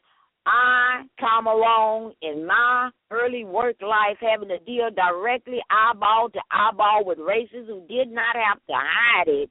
I 0.46 1.02
come 1.18 1.46
along 1.46 2.12
in 2.22 2.46
my 2.46 2.90
early 3.10 3.44
work 3.44 3.76
life 3.82 4.16
having 4.20 4.48
to 4.48 4.58
deal 4.60 4.88
directly 4.94 5.58
eyeball 5.70 6.30
to 6.30 6.40
eyeball 6.50 7.04
with 7.04 7.18
races 7.18 7.66
who 7.66 7.84
did 7.88 8.08
not 8.08 8.36
have 8.36 8.58
to 8.68 8.74
hide 8.74 9.28
it. 9.28 9.50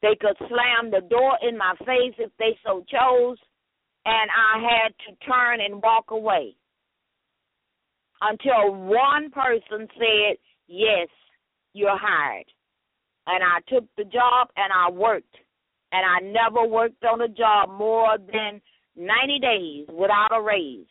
They 0.00 0.16
could 0.18 0.36
slam 0.38 0.90
the 0.90 1.06
door 1.08 1.36
in 1.46 1.58
my 1.58 1.74
face 1.80 2.14
if 2.18 2.30
they 2.38 2.56
so 2.64 2.84
chose, 2.88 3.36
and 4.06 4.30
I 4.30 4.62
had 4.62 4.94
to 5.06 5.26
turn 5.26 5.60
and 5.60 5.82
walk 5.82 6.10
away 6.10 6.54
until 8.20 8.74
one 8.74 9.30
person 9.30 9.88
said, 9.98 10.36
Yes, 10.66 11.08
you're 11.72 11.98
hired. 11.98 12.46
And 13.26 13.42
I 13.42 13.60
took 13.68 13.84
the 13.96 14.04
job 14.04 14.48
and 14.56 14.72
I 14.72 14.90
worked. 14.90 15.36
And 15.92 16.06
I 16.06 16.20
never 16.20 16.66
worked 16.66 17.04
on 17.04 17.20
a 17.20 17.28
job 17.28 17.70
more 17.70 18.16
than 18.18 18.60
90 18.96 19.40
days 19.40 19.86
without 19.88 20.28
a 20.32 20.40
raise. 20.40 20.86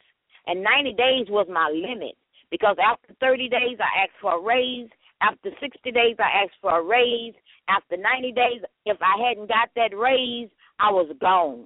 And 0.47 0.63
90 0.63 0.93
days 0.93 1.27
was 1.29 1.47
my 1.49 1.69
limit 1.69 2.15
because 2.51 2.75
after 2.83 3.13
30 3.19 3.49
days 3.49 3.77
I 3.79 4.03
asked 4.03 4.19
for 4.21 4.37
a 4.37 4.41
raise. 4.41 4.89
After 5.21 5.49
60 5.59 5.91
days 5.91 6.15
I 6.19 6.43
asked 6.43 6.57
for 6.61 6.79
a 6.79 6.83
raise. 6.83 7.33
After 7.69 7.97
90 7.97 8.31
days, 8.31 8.61
if 8.85 8.97
I 9.01 9.29
hadn't 9.29 9.47
got 9.47 9.69
that 9.75 9.95
raise, 9.95 10.49
I 10.79 10.91
was 10.91 11.11
gone. 11.21 11.65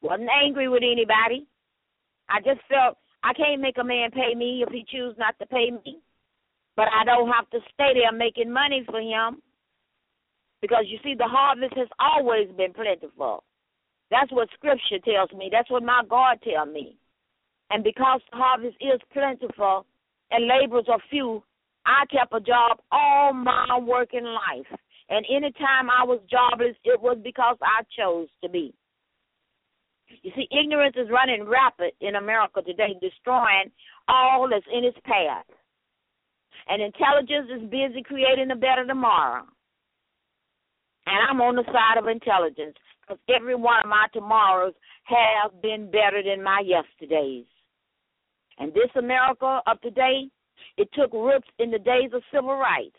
Wasn't 0.00 0.28
angry 0.44 0.68
with 0.68 0.82
anybody. 0.82 1.46
I 2.28 2.38
just 2.38 2.60
felt 2.68 2.96
I 3.22 3.32
can't 3.34 3.60
make 3.60 3.78
a 3.78 3.84
man 3.84 4.10
pay 4.10 4.34
me 4.34 4.64
if 4.66 4.72
he 4.72 4.84
chooses 4.90 5.18
not 5.18 5.38
to 5.38 5.46
pay 5.46 5.70
me. 5.70 6.00
But 6.76 6.88
I 6.88 7.04
don't 7.04 7.30
have 7.30 7.48
to 7.50 7.60
stay 7.74 7.92
there 7.94 8.12
making 8.16 8.52
money 8.52 8.82
for 8.86 9.00
him. 9.00 9.42
Because 10.60 10.84
you 10.86 10.98
see, 11.02 11.14
the 11.16 11.26
harvest 11.26 11.74
has 11.76 11.88
always 11.98 12.48
been 12.56 12.72
plentiful. 12.72 13.44
That's 14.10 14.30
what 14.32 14.48
Scripture 14.54 14.98
tells 15.04 15.32
me. 15.32 15.48
That's 15.50 15.70
what 15.70 15.82
my 15.82 16.02
God 16.08 16.38
tells 16.42 16.72
me. 16.72 16.96
And 17.70 17.82
because 17.82 18.20
the 18.30 18.36
harvest 18.36 18.76
is 18.80 19.00
plentiful 19.12 19.86
and 20.30 20.46
laborers 20.46 20.86
are 20.88 21.00
few, 21.10 21.42
I 21.86 22.04
kept 22.06 22.32
a 22.34 22.40
job 22.40 22.78
all 22.90 23.32
my 23.32 23.78
working 23.82 24.24
life. 24.24 24.78
And 25.08 25.26
any 25.34 25.52
time 25.52 25.90
I 25.90 26.04
was 26.04 26.20
jobless, 26.30 26.76
it 26.84 27.00
was 27.00 27.18
because 27.22 27.56
I 27.62 27.82
chose 27.96 28.28
to 28.42 28.48
be. 28.48 28.74
You 30.22 30.30
see, 30.36 30.46
ignorance 30.52 30.96
is 30.96 31.08
running 31.10 31.48
rapid 31.48 31.92
in 32.00 32.16
America 32.16 32.62
today, 32.62 32.94
destroying 33.00 33.70
all 34.08 34.48
that's 34.50 34.66
in 34.72 34.84
its 34.84 34.98
path. 35.04 35.46
And 36.68 36.82
intelligence 36.82 37.48
is 37.50 37.70
busy 37.70 38.02
creating 38.02 38.50
a 38.50 38.56
better 38.56 38.86
tomorrow. 38.86 39.44
And 41.06 41.16
I'm 41.28 41.40
on 41.40 41.56
the 41.56 41.64
side 41.64 41.98
of 41.98 42.06
intelligence 42.06 42.76
because 43.00 43.18
every 43.34 43.56
one 43.56 43.80
of 43.82 43.88
my 43.88 44.06
tomorrows 44.12 44.74
have 45.04 45.60
been 45.60 45.90
better 45.90 46.22
than 46.22 46.42
my 46.42 46.62
yesterdays. 46.64 47.46
And 48.58 48.72
this 48.72 48.90
America 48.96 49.60
of 49.66 49.80
today, 49.80 50.28
it 50.76 50.88
took 50.92 51.12
roots 51.12 51.48
in 51.58 51.70
the 51.70 51.78
days 51.78 52.10
of 52.14 52.22
civil 52.32 52.56
rights. 52.56 52.96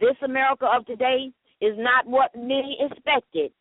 This 0.00 0.16
America 0.24 0.66
of 0.66 0.86
today 0.86 1.30
is 1.60 1.74
not 1.76 2.06
what 2.06 2.34
many 2.34 2.78
expected. 2.80 3.52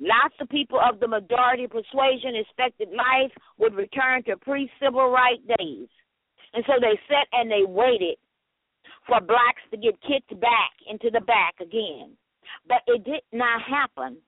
Lots 0.00 0.34
of 0.40 0.48
people 0.48 0.78
of 0.78 1.00
the 1.00 1.08
majority 1.08 1.66
persuasion 1.66 2.36
expected 2.36 2.88
life 2.90 3.32
would 3.58 3.74
return 3.74 4.22
to 4.24 4.36
pre 4.36 4.70
civil 4.80 5.10
rights 5.10 5.42
days. 5.58 5.88
And 6.54 6.64
so 6.66 6.74
they 6.80 6.98
sat 7.08 7.26
and 7.32 7.50
they 7.50 7.64
waited 7.66 8.16
for 9.06 9.20
blacks 9.20 9.62
to 9.70 9.76
get 9.76 10.00
kicked 10.02 10.38
back 10.40 10.72
into 10.88 11.10
the 11.10 11.20
back 11.22 11.54
again. 11.60 12.16
But 12.68 12.82
it 12.86 13.04
did 13.04 13.22
not 13.32 13.60
happen, 13.62 14.18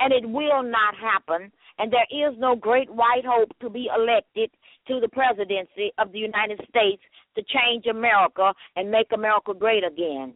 and 0.00 0.12
it 0.12 0.28
will 0.28 0.62
not 0.62 0.94
happen, 0.96 1.52
and 1.78 1.92
there 1.92 2.06
is 2.10 2.34
no 2.38 2.56
great 2.56 2.90
white 2.90 3.24
hope 3.26 3.50
to 3.60 3.68
be 3.68 3.88
elected 3.94 4.50
to 4.86 5.00
the 5.00 5.08
presidency 5.08 5.92
of 5.98 6.12
the 6.12 6.18
United 6.18 6.60
States 6.68 7.02
to 7.36 7.42
change 7.42 7.86
America 7.86 8.52
and 8.76 8.90
make 8.90 9.08
America 9.12 9.52
great 9.54 9.84
again. 9.84 10.34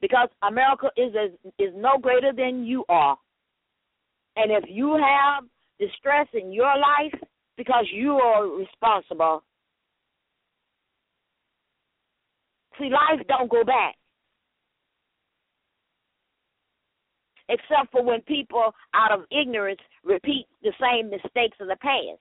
Because 0.00 0.28
America 0.42 0.90
is 0.96 1.14
is 1.58 1.72
no 1.74 1.98
greater 1.98 2.32
than 2.32 2.64
you 2.64 2.84
are. 2.88 3.16
And 4.42 4.50
if 4.52 4.64
you 4.68 4.96
have 4.96 5.44
distress 5.78 6.26
in 6.32 6.50
your 6.50 6.72
life 6.76 7.20
because 7.58 7.84
you 7.92 8.12
are 8.12 8.46
responsible, 8.46 9.42
see, 12.78 12.88
life 12.88 13.26
don't 13.28 13.50
go 13.50 13.64
back. 13.64 13.96
Except 17.50 17.92
for 17.92 18.02
when 18.02 18.22
people, 18.22 18.72
out 18.94 19.12
of 19.12 19.26
ignorance, 19.30 19.80
repeat 20.04 20.46
the 20.62 20.72
same 20.80 21.10
mistakes 21.10 21.58
of 21.60 21.68
the 21.68 21.76
past. 21.76 22.20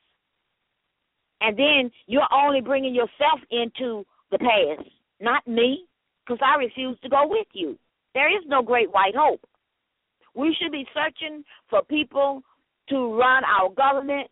And 1.40 1.58
then 1.58 1.90
you're 2.08 2.28
only 2.34 2.60
bringing 2.60 2.94
yourself 2.94 3.40
into 3.50 4.06
the 4.30 4.40
past, 4.40 4.90
not 5.22 5.48
me, 5.48 5.86
because 6.26 6.40
I 6.44 6.58
refuse 6.58 7.00
to 7.02 7.10
go 7.10 7.28
with 7.28 7.48
you. 7.54 7.78
There 8.14 8.36
is 8.36 8.44
no 8.46 8.62
great 8.62 8.92
white 8.92 9.16
hope. 9.16 9.40
We 10.36 10.56
should 10.60 10.72
be 10.72 10.86
searching 10.94 11.44
for 11.70 11.84
people 11.84 12.42
to 12.90 13.18
run 13.18 13.44
our 13.46 13.70
government 13.70 14.30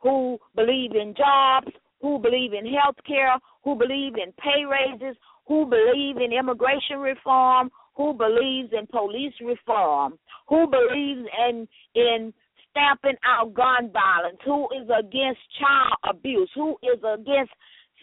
who 0.00 0.38
believe 0.54 0.92
in 0.94 1.14
jobs, 1.16 1.68
who 2.00 2.18
believe 2.18 2.52
in 2.52 2.66
health 2.66 2.96
care, 3.06 3.36
who 3.64 3.74
believe 3.74 4.14
in 4.14 4.32
pay 4.38 4.64
raises, 4.64 5.16
who 5.46 5.66
believe 5.66 6.18
in 6.18 6.32
immigration 6.32 6.98
reform, 6.98 7.70
who 7.96 8.14
believes 8.14 8.70
in 8.72 8.86
police 8.86 9.34
reform, 9.44 10.18
who 10.48 10.66
believes 10.66 11.26
in 11.48 11.66
in 11.94 12.32
stamping 12.70 13.16
out 13.26 13.52
gun 13.54 13.90
violence, 13.92 14.38
who 14.44 14.68
is 14.70 14.88
against 14.96 15.40
child 15.58 15.96
abuse, 16.08 16.50
who 16.54 16.76
is 16.82 17.00
against 17.02 17.52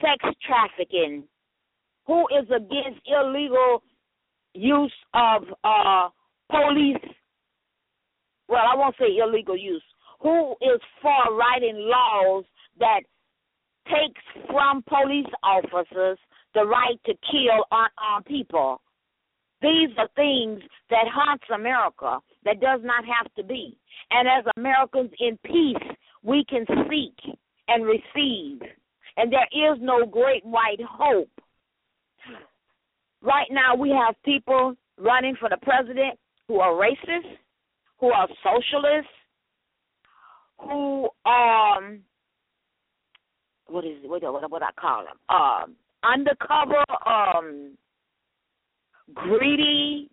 sex 0.02 0.36
trafficking, 0.46 1.24
who 2.06 2.26
is 2.28 2.46
against 2.50 3.00
illegal 3.08 3.82
use 4.54 4.94
of 5.14 5.44
uh, 5.64 6.10
police 6.50 6.98
well, 8.48 8.64
I 8.72 8.76
won't 8.76 8.96
say 9.00 9.18
illegal 9.18 9.58
use, 9.58 9.84
who 10.22 10.52
is 10.62 10.82
for 11.02 11.36
writing 11.36 11.76
laws 11.78 12.46
that 12.80 13.02
takes 13.88 14.22
from 14.48 14.84
police 14.88 15.32
officers 15.44 16.18
the 16.54 16.66
right 16.66 17.00
to 17.06 17.14
kill 17.32 17.66
unarmed 17.72 18.26
people. 18.26 18.82
These 19.62 19.90
are 19.98 20.10
things 20.16 20.62
that 20.90 21.06
haunts 21.12 21.46
America 21.54 22.20
that 22.44 22.60
does 22.60 22.82
not 22.84 23.04
have 23.06 23.34
to 23.36 23.44
be. 23.44 23.78
And 24.12 24.28
as 24.28 24.46
Americans 24.58 25.12
in 25.20 25.38
peace, 25.44 25.96
we 26.24 26.46
can 26.50 26.66
seek 26.90 27.36
and 27.68 27.86
receive. 27.86 28.62
And 29.18 29.32
there 29.32 29.48
is 29.52 29.80
no 29.82 30.06
great 30.06 30.46
white 30.46 30.82
hope. 30.88 31.30
Right 33.22 33.48
now, 33.50 33.76
we 33.76 33.90
have 33.90 34.16
people 34.24 34.76
running 35.00 35.36
for 35.40 35.50
the 35.50 35.58
president 35.64 36.20
who 36.48 36.60
are 36.60 36.74
racist, 36.74 37.38
who 38.00 38.12
are 38.12 38.28
socialists, 38.44 39.10
who 40.60 41.10
um 41.26 42.00
what 43.68 43.86
is 43.86 43.98
what 44.04 44.22
what, 44.24 44.50
what 44.50 44.64
I 44.64 44.72
call 44.80 45.04
them 45.06 45.18
um 45.30 45.76
undercover 46.04 46.84
um 47.06 47.78
greedy 49.14 50.10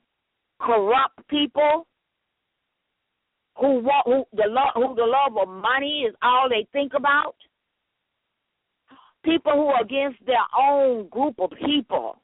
corrupt 0.60 1.26
people 1.28 1.86
who 3.58 3.80
want 3.80 4.06
who 4.06 4.36
the 4.36 4.48
love 4.48 4.72
who 4.74 4.94
the 4.94 5.06
love 5.06 5.36
of 5.36 5.48
money 5.48 6.04
is 6.08 6.14
all 6.22 6.48
they 6.48 6.66
think 6.72 6.92
about. 6.94 7.34
People 9.24 9.52
who 9.52 9.66
are 9.66 9.82
against 9.82 10.24
their 10.26 10.44
own 10.58 11.08
group 11.08 11.36
of 11.38 11.50
people. 11.64 12.16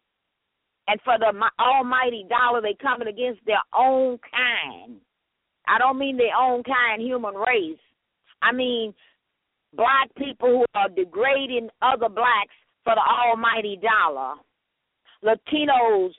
And 0.88 0.98
for 1.02 1.16
the 1.18 1.32
almighty 1.60 2.26
dollar 2.28 2.62
they 2.62 2.74
coming 2.80 3.08
against 3.08 3.44
their 3.44 3.62
own 3.74 4.18
kind 4.34 4.96
I 5.68 5.78
don't 5.78 5.98
mean 5.98 6.16
their 6.16 6.34
own 6.38 6.62
kind 6.62 7.02
human 7.02 7.34
race. 7.34 7.78
I 8.42 8.52
mean 8.52 8.94
black 9.74 10.14
people 10.16 10.48
who 10.48 10.64
are 10.74 10.88
degrading 10.88 11.68
other 11.82 12.08
blacks 12.08 12.54
for 12.84 12.94
the 12.94 13.02
almighty 13.02 13.78
dollar. 13.80 14.34
Latinos, 15.22 16.12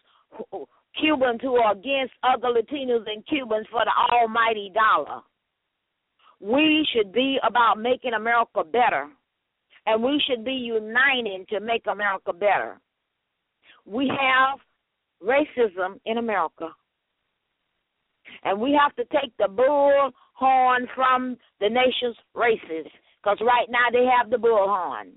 Cubans 1.00 1.40
who 1.42 1.56
are 1.56 1.72
against 1.72 2.14
other 2.24 2.50
Latinos 2.50 3.06
and 3.08 3.26
Cubans 3.28 3.68
for 3.72 3.82
the 3.86 4.16
almighty 4.16 4.72
dollar. 4.74 5.22
We 6.42 6.88
should 6.94 7.12
be 7.12 7.38
about 7.48 7.80
making 7.80 8.14
America 8.14 8.64
better. 8.64 9.08
And 9.86 10.04
we 10.04 10.22
should 10.28 10.46
be 10.46 10.52
uniting 10.52 11.46
to 11.50 11.60
make 11.60 11.84
America 11.88 12.34
better. 12.34 12.80
We 13.86 14.10
have 14.10 14.60
racism 15.24 16.00
in 16.06 16.18
America. 16.18 16.70
And 18.44 18.60
we 18.60 18.78
have 18.82 18.96
to 18.96 19.04
take 19.16 19.36
the 19.38 19.48
bull 19.48 20.12
horn 20.34 20.88
from 20.96 21.38
the 21.60 21.70
nation's 21.70 22.16
races 22.34 22.90
because 23.22 23.38
right 23.42 23.68
now 23.70 23.88
they 23.92 24.06
have 24.06 24.30
the 24.30 24.38
bull 24.38 24.68
horn. 24.68 25.12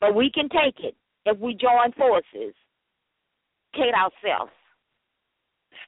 But 0.00 0.14
we 0.14 0.30
can 0.34 0.48
take 0.48 0.82
it 0.82 0.96
if 1.26 1.38
we 1.38 1.54
join 1.54 1.92
forces, 1.96 2.54
educate 3.74 3.94
ourselves. 3.94 4.52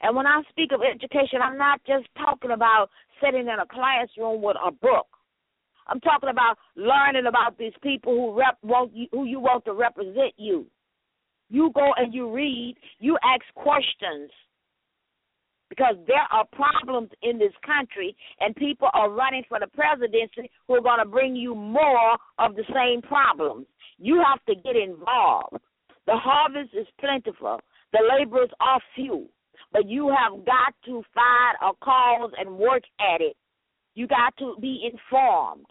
And 0.02 0.14
when 0.14 0.26
I 0.26 0.42
speak 0.50 0.70
of 0.72 0.80
education, 0.82 1.40
I'm 1.42 1.56
not 1.56 1.80
just 1.86 2.06
talking 2.18 2.50
about 2.50 2.88
sitting 3.22 3.48
in 3.48 3.58
a 3.60 3.66
classroom 3.66 4.42
with 4.42 4.56
a 4.64 4.70
book. 4.70 5.06
I'm 5.86 6.00
talking 6.00 6.30
about 6.30 6.56
learning 6.76 7.26
about 7.26 7.58
these 7.58 7.72
people 7.82 8.14
who 8.14 8.38
rep 8.38 8.58
want 8.62 8.94
you, 8.94 9.06
who 9.12 9.24
you 9.24 9.40
want 9.40 9.64
to 9.66 9.72
represent 9.72 10.32
you. 10.36 10.66
You 11.50 11.70
go 11.74 11.92
and 11.96 12.12
you 12.12 12.32
read, 12.32 12.76
you 12.98 13.18
ask 13.22 13.42
questions, 13.54 14.30
because 15.74 15.96
there 16.06 16.26
are 16.30 16.44
problems 16.52 17.10
in 17.22 17.38
this 17.38 17.52
country 17.66 18.14
and 18.40 18.54
people 18.54 18.88
are 18.92 19.10
running 19.10 19.42
for 19.48 19.58
the 19.58 19.66
presidency 19.66 20.50
who 20.68 20.74
are 20.74 20.80
going 20.80 21.00
to 21.00 21.04
bring 21.04 21.34
you 21.34 21.54
more 21.54 22.16
of 22.38 22.54
the 22.54 22.62
same 22.72 23.02
problems. 23.02 23.66
You 23.98 24.22
have 24.24 24.44
to 24.46 24.54
get 24.62 24.76
involved. 24.76 25.56
The 26.06 26.14
harvest 26.14 26.74
is 26.74 26.86
plentiful, 27.00 27.60
the 27.92 28.00
laborers 28.18 28.50
are 28.60 28.80
few, 28.94 29.26
but 29.72 29.88
you 29.88 30.08
have 30.10 30.44
got 30.44 30.74
to 30.84 31.02
find 31.14 31.56
a 31.62 31.72
cause 31.82 32.30
and 32.38 32.58
work 32.58 32.82
at 33.00 33.20
it. 33.20 33.36
You 33.94 34.06
got 34.06 34.36
to 34.38 34.54
be 34.60 34.88
informed. 34.92 35.66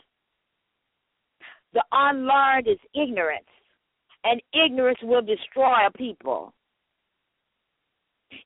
The 1.73 1.83
unlearned 1.91 2.67
is 2.67 2.79
ignorance, 2.95 3.45
and 4.23 4.41
ignorance 4.53 4.99
will 5.03 5.21
destroy 5.21 5.85
a 5.87 5.91
people. 5.91 6.53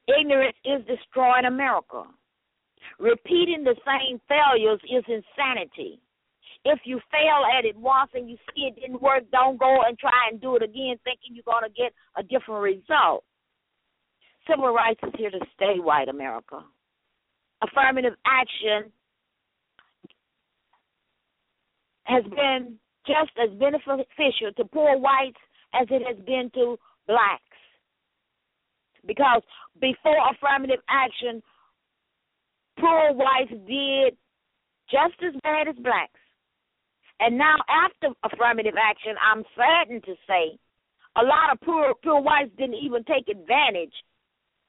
Ignorance 0.07 0.57
is 0.65 0.85
destroying 0.85 1.45
America. 1.45 2.03
Repeating 2.99 3.63
the 3.63 3.75
same 3.85 4.19
failures 4.27 4.79
is 4.89 5.03
insanity. 5.07 5.99
If 6.65 6.79
you 6.85 6.99
fail 7.11 7.45
at 7.57 7.65
it 7.65 7.75
once 7.77 8.11
and 8.13 8.29
you 8.29 8.37
see 8.47 8.63
it 8.63 8.75
didn't 8.75 9.01
work, 9.01 9.23
don't 9.31 9.59
go 9.59 9.83
and 9.87 9.97
try 9.97 10.27
and 10.31 10.41
do 10.41 10.55
it 10.55 10.63
again 10.63 10.97
thinking 11.03 11.33
you're 11.33 11.43
going 11.45 11.63
to 11.63 11.69
get 11.69 11.93
a 12.17 12.23
different 12.23 12.61
result. 12.61 13.23
Civil 14.49 14.73
rights 14.73 14.99
is 15.03 15.13
here 15.17 15.31
to 15.31 15.39
stay, 15.55 15.79
white 15.79 16.09
America. 16.09 16.63
Affirmative 17.61 18.13
action 18.25 18.91
has 22.03 22.23
been 22.23 22.77
just 23.05 23.31
as 23.41 23.49
beneficial 23.57 24.51
to 24.55 24.65
poor 24.65 24.97
whites 24.97 25.39
as 25.73 25.87
it 25.89 26.01
has 26.05 26.17
been 26.25 26.49
to 26.53 26.77
blacks. 27.07 27.41
Because 29.07 29.41
before 29.79 30.17
affirmative 30.29 30.83
action, 30.89 31.41
poor 32.79 33.13
whites 33.13 33.51
did 33.67 34.17
just 34.91 35.15
as 35.23 35.33
bad 35.43 35.67
as 35.67 35.75
blacks. 35.75 36.19
And 37.19 37.37
now, 37.37 37.55
after 37.67 38.13
affirmative 38.23 38.75
action, 38.79 39.15
I'm 39.17 39.43
saddened 39.55 40.03
to 40.03 40.13
say 40.27 40.59
a 41.15 41.23
lot 41.23 41.51
of 41.51 41.59
poor, 41.61 41.93
poor 42.03 42.21
whites 42.21 42.51
didn't 42.57 42.75
even 42.75 43.03
take 43.05 43.27
advantage 43.27 43.93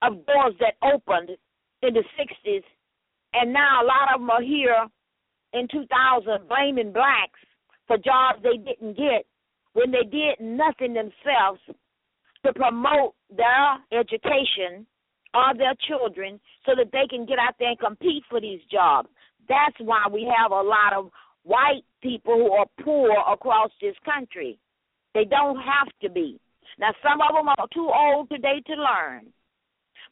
of 0.01 0.25
doors 0.25 0.55
that 0.61 0.81
opened 0.83 1.31
in 1.83 1.95
the 1.95 2.05
60s. 2.19 2.65
And 3.35 3.53
now 3.53 3.83
a 3.83 3.87
lot 3.87 4.15
of 4.15 4.21
them 4.21 4.31
are 4.31 4.43
here 4.43 4.87
in 5.53 5.69
2000 5.71 6.49
blaming 6.49 6.93
blacks 6.93 7.41
for 7.87 7.99
jobs 7.99 8.43
they 8.43 8.57
didn't 8.57 8.97
get 8.97 9.27
when 9.75 9.91
they 9.91 10.05
did 10.05 10.41
nothing 10.41 10.95
themselves 10.95 11.61
to 12.45 12.53
promote 12.53 13.15
their 13.35 13.79
education 13.99 14.87
or 15.35 15.55
their 15.57 15.75
children 15.87 16.41
so 16.65 16.73
that 16.77 16.91
they 16.93 17.07
can 17.09 17.27
get 17.27 17.39
out 17.39 17.55
there 17.59 17.71
and 17.71 17.79
compete 17.79 18.23
for 18.29 18.41
these 18.41 18.61
jobs. 18.71 19.09
That's 19.49 19.77
why 19.81 20.07
we 20.13 20.31
have 20.39 20.53
a 20.53 20.63
lot 20.63 20.93
of 20.95 21.11
white 21.43 21.85
people 22.03 22.35
who 22.35 22.53
are 22.53 22.67
poor 22.83 23.11
across 23.31 23.71
this 23.81 23.97
country. 24.05 24.59
They 25.15 25.25
don't 25.25 25.57
have 25.57 25.89
to 26.03 26.11
be. 26.11 26.41
Now, 26.79 26.93
some 27.03 27.21
of 27.21 27.35
them 27.35 27.49
are 27.49 27.69
too 27.73 27.91
old 27.93 28.29
today 28.31 28.63
to 28.67 28.75
learn, 28.75 29.33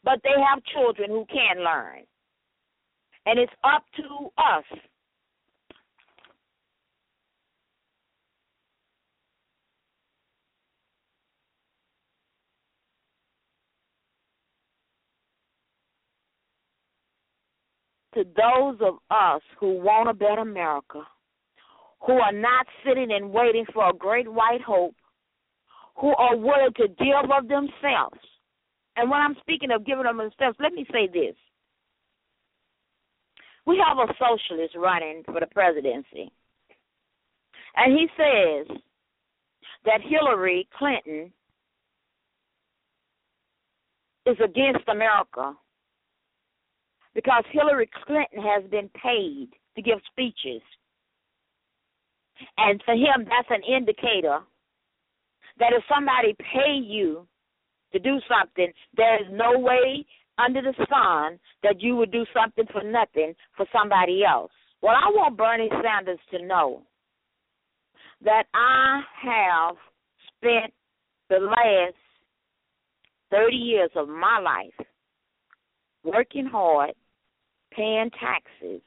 but 0.03 0.19
they 0.23 0.35
have 0.49 0.63
children 0.73 1.09
who 1.09 1.25
can 1.31 1.63
learn. 1.63 2.03
And 3.25 3.39
it's 3.39 3.53
up 3.63 3.83
to 3.97 4.29
us 4.37 4.63
to 18.17 18.23
those 18.23 18.77
of 18.81 18.95
us 19.11 19.41
who 19.59 19.79
want 19.79 20.09
a 20.09 20.13
better 20.13 20.41
America, 20.41 21.03
who 22.05 22.13
are 22.13 22.31
not 22.31 22.65
sitting 22.83 23.11
and 23.11 23.31
waiting 23.31 23.65
for 23.71 23.89
a 23.89 23.93
great 23.93 24.27
white 24.27 24.61
hope, 24.65 24.95
who 25.95 26.15
are 26.15 26.35
willing 26.35 26.73
to 26.77 26.87
give 26.87 27.29
of 27.31 27.47
themselves. 27.47 28.17
And 28.95 29.11
when 29.11 29.19
I'm 29.19 29.35
speaking 29.39 29.69
of 29.69 29.85
giving 29.85 30.07
of 30.07 30.17
themselves, 30.17 30.57
let 30.59 30.73
me 30.73 30.85
say 30.91 31.07
this. 31.07 31.35
We 33.67 33.79
have 33.85 33.97
a 33.97 34.11
socialist 34.13 34.75
running 34.75 35.21
for 35.25 35.39
the 35.39 35.47
presidency. 35.47 36.31
And 37.75 37.93
he 37.93 38.07
says 38.17 38.77
that 39.85 40.01
Hillary 40.01 40.67
Clinton 40.75 41.31
is 44.25 44.37
against 44.43 44.87
America 44.87 45.53
because 47.17 47.43
Hillary 47.51 47.89
Clinton 48.05 48.43
has 48.43 48.63
been 48.69 48.87
paid 48.89 49.49
to 49.75 49.81
give 49.81 49.97
speeches. 50.11 50.61
And 52.59 52.79
for 52.85 52.93
him, 52.93 53.25
that's 53.25 53.49
an 53.49 53.63
indicator 53.63 54.41
that 55.57 55.73
if 55.75 55.83
somebody 55.91 56.35
pay 56.53 56.77
you 56.79 57.27
to 57.91 57.97
do 57.97 58.19
something, 58.29 58.71
there 58.95 59.15
is 59.19 59.27
no 59.31 59.57
way 59.57 60.05
under 60.37 60.61
the 60.61 60.75
sun 60.87 61.39
that 61.63 61.81
you 61.81 61.95
would 61.95 62.11
do 62.11 62.23
something 62.39 62.65
for 62.71 62.83
nothing 62.83 63.33
for 63.55 63.65
somebody 63.73 64.23
else. 64.23 64.51
Well, 64.83 64.93
I 64.93 65.09
want 65.09 65.37
Bernie 65.37 65.71
Sanders 65.81 66.19
to 66.29 66.45
know 66.45 66.83
that 68.23 68.43
I 68.53 69.01
have 69.23 69.75
spent 70.35 70.71
the 71.31 71.39
last 71.39 71.95
30 73.31 73.55
years 73.55 73.89
of 73.95 74.07
my 74.07 74.37
life 74.37 74.87
working 76.03 76.45
hard 76.45 76.93
paying 77.71 78.09
taxes, 78.11 78.81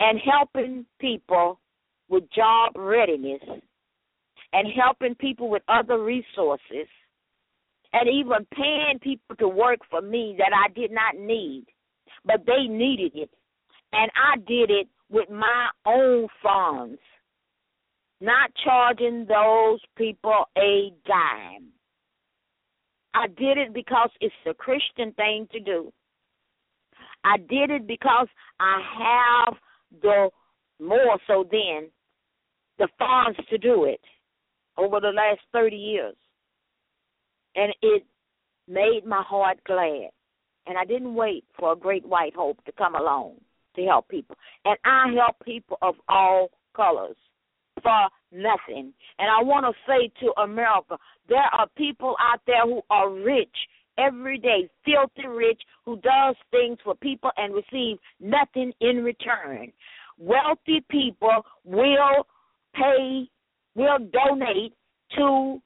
and 0.00 0.18
helping 0.20 0.86
people 1.00 1.60
with 2.08 2.24
job 2.34 2.72
readiness, 2.76 3.42
and 4.52 4.68
helping 4.74 5.14
people 5.14 5.48
with 5.48 5.62
other 5.68 6.02
resources, 6.02 6.88
and 7.92 8.08
even 8.08 8.46
paying 8.54 8.98
people 9.00 9.36
to 9.36 9.48
work 9.48 9.80
for 9.90 10.02
me 10.02 10.36
that 10.38 10.52
I 10.54 10.72
did 10.72 10.90
not 10.90 11.16
need, 11.18 11.66
but 12.24 12.44
they 12.46 12.66
needed 12.68 13.12
it. 13.14 13.30
And 13.92 14.10
I 14.16 14.36
did 14.38 14.70
it 14.70 14.88
with 15.08 15.30
my 15.30 15.68
own 15.86 16.28
funds, 16.42 16.98
not 18.20 18.50
charging 18.64 19.26
those 19.26 19.80
people 19.96 20.46
a 20.58 20.92
dime. 21.06 21.68
I 23.14 23.28
did 23.28 23.56
it 23.56 23.72
because 23.72 24.10
it's 24.20 24.34
a 24.46 24.52
Christian 24.52 25.12
thing 25.12 25.48
to 25.52 25.60
do. 25.60 25.92
I 27.26 27.38
did 27.38 27.70
it 27.70 27.88
because 27.88 28.28
I 28.60 28.80
have 28.98 29.54
the 30.00 30.30
more 30.80 31.18
so 31.26 31.44
than 31.50 31.88
the 32.78 32.88
funds 32.98 33.38
to 33.50 33.58
do 33.58 33.84
it 33.84 34.00
over 34.78 35.00
the 35.00 35.08
last 35.08 35.40
30 35.52 35.74
years. 35.74 36.14
And 37.56 37.72
it 37.82 38.04
made 38.68 39.02
my 39.04 39.22
heart 39.26 39.58
glad. 39.66 40.10
And 40.66 40.78
I 40.78 40.84
didn't 40.84 41.14
wait 41.14 41.44
for 41.58 41.72
a 41.72 41.76
great 41.76 42.06
white 42.06 42.34
hope 42.36 42.62
to 42.64 42.72
come 42.72 42.94
along 42.94 43.36
to 43.74 43.82
help 43.82 44.08
people. 44.08 44.36
And 44.64 44.76
I 44.84 45.06
help 45.16 45.36
people 45.44 45.78
of 45.82 45.96
all 46.08 46.50
colors 46.76 47.16
for 47.82 48.08
nothing. 48.32 48.92
And 49.18 49.28
I 49.30 49.42
want 49.42 49.66
to 49.66 49.72
say 49.90 50.12
to 50.20 50.42
America, 50.42 50.96
there 51.28 51.48
are 51.52 51.66
people 51.76 52.14
out 52.20 52.40
there 52.46 52.64
who 52.64 52.82
are 52.90 53.10
rich 53.10 53.56
every 53.98 54.38
day, 54.38 54.68
filthy 54.84 55.28
rich, 55.28 55.60
who 55.84 55.96
does 56.00 56.36
things 56.50 56.78
for 56.84 56.94
people 56.96 57.30
and 57.36 57.54
receive 57.54 57.98
nothing 58.20 58.72
in 58.80 59.02
return. 59.02 59.72
Wealthy 60.18 60.84
people 60.90 61.44
will 61.64 62.26
pay, 62.74 63.28
will 63.74 63.98
donate 63.98 64.72
to 65.16 65.60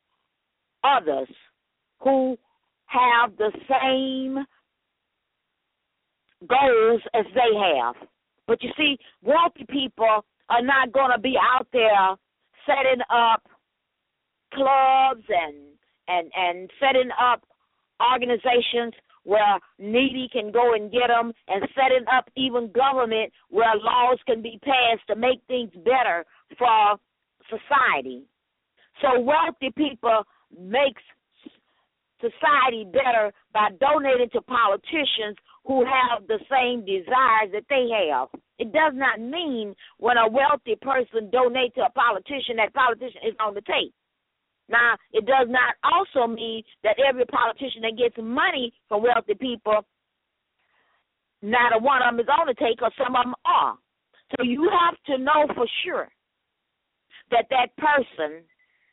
others 0.85 1.29
who 2.01 2.37
have 2.87 3.37
the 3.37 3.53
same 3.69 4.45
goals 6.49 7.01
as 7.15 7.25
they 7.35 7.57
have. 7.57 7.95
But 8.47 8.63
you 8.63 8.71
see, 8.77 8.99
wealthy 9.23 9.67
people 9.69 10.25
are 10.49 10.63
not 10.63 10.93
going 10.93 11.13
to 11.15 11.21
be 11.21 11.37
out 11.41 11.69
there 11.73 12.17
setting 12.67 13.03
up 13.11 13.43
clubs 14.53 15.25
and 15.29 15.55
and 16.09 16.31
and 16.35 16.71
setting 16.81 17.11
up 17.21 17.43
organizations 18.01 18.95
where 19.25 19.59
needy 19.79 20.29
can 20.33 20.51
go 20.51 20.73
and 20.75 20.91
get 20.91 21.09
them, 21.09 21.33
and 21.49 21.69
setting 21.75 22.07
up 22.13 22.29
even 22.37 22.73
government 22.73 23.33
where 23.51 23.77
laws 23.77 24.19
can 24.27 24.41
be 24.41 24.59
passed 24.65 25.07
to 25.09 25.15
make 25.15 25.41
things 25.47 25.71
better 25.85 26.25
for 26.59 26.97
society. 27.49 28.25
So 29.03 29.21
wealthy 29.21 29.73
people 29.77 30.25
makes 30.59 31.03
society 32.21 32.85
better 32.85 33.33
by 33.53 33.69
donating 33.81 34.31
to 34.33 34.41
politicians 34.43 35.37
who 35.65 35.85
have 35.85 36.27
the 36.27 36.39
same 36.51 36.85
desires 36.85 37.53
that 37.53 37.65
they 37.69 37.89
have. 38.09 38.29
It 38.59 38.73
does 38.73 38.93
not 38.95 39.21
mean 39.21 39.75
when 39.99 40.17
a 40.17 40.29
wealthy 40.29 40.77
person 40.81 41.31
donates 41.33 41.75
to 41.75 41.83
a 41.83 41.91
politician 41.91 42.57
that 42.57 42.75
politician 42.75 43.21
is 43.27 43.35
on 43.41 43.55
the 43.55 43.63
tape. 43.63 43.95
Now, 44.71 44.97
it 45.13 45.27
does 45.27 45.49
not 45.51 45.75
also 45.83 46.33
mean 46.33 46.63
that 46.85 46.97
every 47.07 47.27
politician 47.27 47.83
that 47.83 47.99
gets 47.99 48.15
money 48.17 48.73
from 48.89 49.03
wealthy 49.03 49.35
people, 49.35 49.85
not 51.43 51.75
a 51.75 51.79
one 51.79 52.03
of 52.03 52.15
them 52.15 52.21
is 52.21 52.29
on 52.31 52.47
the 52.47 52.55
take, 52.55 52.81
or 52.81 52.91
some 52.97 53.17
of 53.17 53.25
them 53.25 53.35
are. 53.45 53.75
So 54.37 54.45
you 54.45 54.71
have 54.71 54.95
to 55.07 55.19
know 55.23 55.47
for 55.55 55.67
sure 55.85 56.09
that 57.33 57.47
that 57.51 57.75
person, 57.77 58.45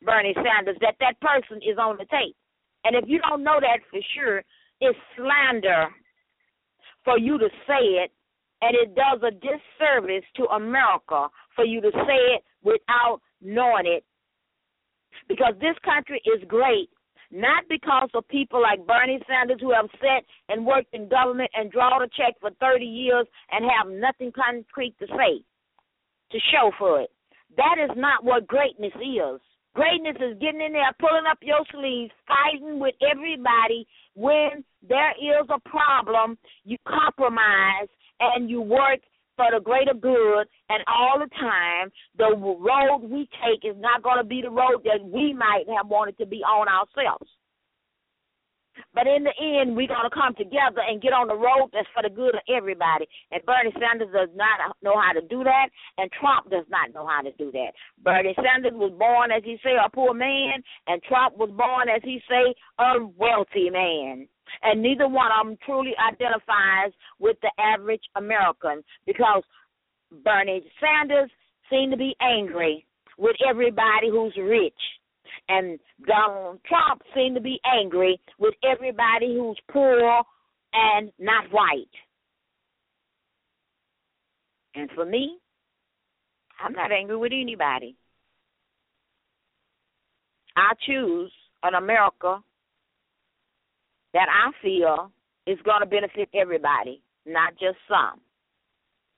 Bernie 0.02 0.34
Sanders, 0.34 0.76
that 0.80 0.96
that 0.98 1.20
person 1.20 1.58
is 1.58 1.78
on 1.78 1.96
the 1.96 2.06
tape. 2.06 2.36
And 2.84 2.96
if 2.96 3.04
you 3.06 3.20
don't 3.20 3.44
know 3.44 3.58
that 3.60 3.78
for 3.90 4.00
sure, 4.16 4.42
it's 4.80 4.98
slander 5.16 5.88
for 7.04 7.18
you 7.18 7.38
to 7.38 7.48
say 7.66 8.02
it, 8.02 8.10
and 8.62 8.74
it 8.74 8.96
does 8.96 9.22
a 9.22 9.30
disservice 9.30 10.24
to 10.36 10.44
America 10.46 11.28
for 11.54 11.64
you 11.64 11.80
to 11.80 11.90
say 11.92 12.34
it 12.34 12.42
without 12.64 13.20
knowing 13.40 13.86
it 13.86 14.04
because 15.26 15.54
this 15.60 15.76
country 15.84 16.20
is 16.24 16.42
great 16.46 16.88
not 17.30 17.64
because 17.68 18.08
of 18.14 18.26
people 18.28 18.62
like 18.62 18.86
Bernie 18.86 19.20
Sanders 19.28 19.60
who 19.60 19.72
have 19.72 19.88
sat 20.00 20.24
and 20.48 20.64
worked 20.64 20.94
in 20.94 21.08
government 21.08 21.50
and 21.54 21.70
drawn 21.70 22.02
a 22.02 22.08
check 22.08 22.34
for 22.40 22.50
30 22.60 22.84
years 22.84 23.26
and 23.52 23.64
have 23.68 23.92
nothing 23.92 24.32
concrete 24.32 24.94
to 24.98 25.06
say, 25.08 25.44
to 26.32 26.38
show 26.52 26.70
for 26.78 27.02
it. 27.02 27.10
That 27.56 27.76
is 27.82 27.90
not 27.96 28.24
what 28.24 28.46
greatness 28.46 28.92
is. 28.96 29.40
Greatness 29.74 30.16
is 30.16 30.38
getting 30.40 30.62
in 30.62 30.72
there, 30.72 30.92
pulling 30.98 31.26
up 31.30 31.38
your 31.42 31.64
sleeves, 31.70 32.12
fighting 32.26 32.80
with 32.80 32.94
everybody. 33.02 33.86
When 34.14 34.64
there 34.88 35.12
is 35.12 35.46
a 35.50 35.68
problem, 35.68 36.38
you 36.64 36.78
compromise 36.88 37.88
and 38.20 38.48
you 38.48 38.60
work 38.60 39.00
for 39.38 39.46
the 39.54 39.62
greater 39.64 39.94
good, 39.94 40.48
and 40.68 40.84
all 40.88 41.18
the 41.18 41.30
time, 41.40 41.90
the 42.18 42.36
road 42.36 43.08
we 43.08 43.30
take 43.46 43.64
is 43.64 43.76
not 43.80 44.02
going 44.02 44.18
to 44.18 44.24
be 44.24 44.42
the 44.42 44.50
road 44.50 44.84
that 44.84 45.00
we 45.02 45.32
might 45.32 45.64
have 45.74 45.86
wanted 45.86 46.18
to 46.18 46.26
be 46.26 46.38
on 46.42 46.66
ourselves. 46.68 47.30
But 48.94 49.06
in 49.06 49.24
the 49.24 49.34
end, 49.38 49.76
we're 49.76 49.88
going 49.88 50.08
to 50.08 50.14
come 50.14 50.34
together 50.34 50.82
and 50.86 51.02
get 51.02 51.12
on 51.12 51.28
the 51.28 51.36
road 51.36 51.70
that's 51.72 51.88
for 51.94 52.02
the 52.02 52.12
good 52.12 52.34
of 52.34 52.42
everybody. 52.48 53.06
And 53.30 53.44
Bernie 53.44 53.74
Sanders 53.78 54.12
does 54.12 54.30
not 54.34 54.76
know 54.82 54.94
how 54.98 55.12
to 55.12 55.22
do 55.26 55.44
that, 55.44 55.68
and 55.98 56.10
Trump 56.12 56.50
does 56.50 56.66
not 56.70 56.92
know 56.94 57.06
how 57.06 57.22
to 57.22 57.32
do 57.32 57.50
that. 57.52 57.72
Bernie 58.02 58.36
Sanders 58.36 58.74
was 58.74 58.92
born, 58.98 59.30
as 59.30 59.42
he 59.44 59.58
say, 59.62 59.76
a 59.76 59.88
poor 59.90 60.14
man, 60.14 60.62
and 60.86 61.02
Trump 61.02 61.36
was 61.36 61.50
born, 61.50 61.88
as 61.88 62.02
he 62.02 62.20
say, 62.28 62.54
a 62.78 63.04
wealthy 63.16 63.70
man. 63.70 64.28
And 64.62 64.82
neither 64.82 65.08
one 65.08 65.30
of 65.38 65.46
them 65.46 65.58
truly 65.64 65.92
identifies 66.00 66.92
with 67.18 67.36
the 67.42 67.50
average 67.60 68.02
American 68.16 68.82
because 69.06 69.42
Bernie 70.24 70.64
Sanders 70.80 71.30
seemed 71.70 71.92
to 71.92 71.98
be 71.98 72.16
angry 72.20 72.86
with 73.18 73.36
everybody 73.46 74.08
who's 74.10 74.34
rich 74.40 74.72
and 75.48 75.78
Donald 76.06 76.60
Trump 76.66 77.02
seemed 77.14 77.36
to 77.36 77.40
be 77.40 77.60
angry 77.64 78.20
with 78.38 78.54
everybody 78.64 79.36
who's 79.36 79.58
poor 79.70 80.22
and 80.72 81.10
not 81.18 81.44
white. 81.50 81.86
And 84.74 84.90
for 84.94 85.04
me, 85.04 85.38
I'm 86.62 86.72
not 86.72 86.92
angry 86.92 87.16
with 87.16 87.32
anybody. 87.32 87.96
I 90.56 90.72
choose 90.86 91.32
an 91.62 91.74
America 91.74 92.40
that 94.12 94.26
I 94.28 94.50
feel 94.62 95.10
is 95.46 95.58
going 95.64 95.80
to 95.80 95.86
benefit 95.86 96.28
everybody, 96.34 97.00
not 97.26 97.52
just 97.52 97.78
some. 97.88 98.20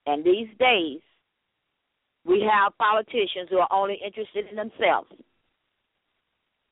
And 0.07 0.25
these 0.25 0.49
days, 0.59 1.01
we 2.25 2.47
have 2.51 2.77
politicians 2.79 3.49
who 3.49 3.59
are 3.59 3.73
only 3.73 3.99
interested 4.05 4.47
in 4.51 4.57
themselves. 4.57 5.11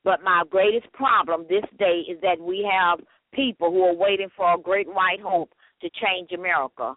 But 0.03 0.23
my 0.23 0.43
greatest 0.49 0.91
problem 0.93 1.45
this 1.49 1.65
day 1.77 2.03
is 2.09 2.19
that 2.21 2.39
we 2.39 2.69
have 2.71 2.99
people 3.33 3.71
who 3.71 3.83
are 3.83 3.95
waiting 3.95 4.29
for 4.35 4.53
a 4.53 4.57
great 4.57 4.87
white 4.87 5.19
hope 5.21 5.51
to 5.81 5.89
change 6.01 6.31
America. 6.31 6.95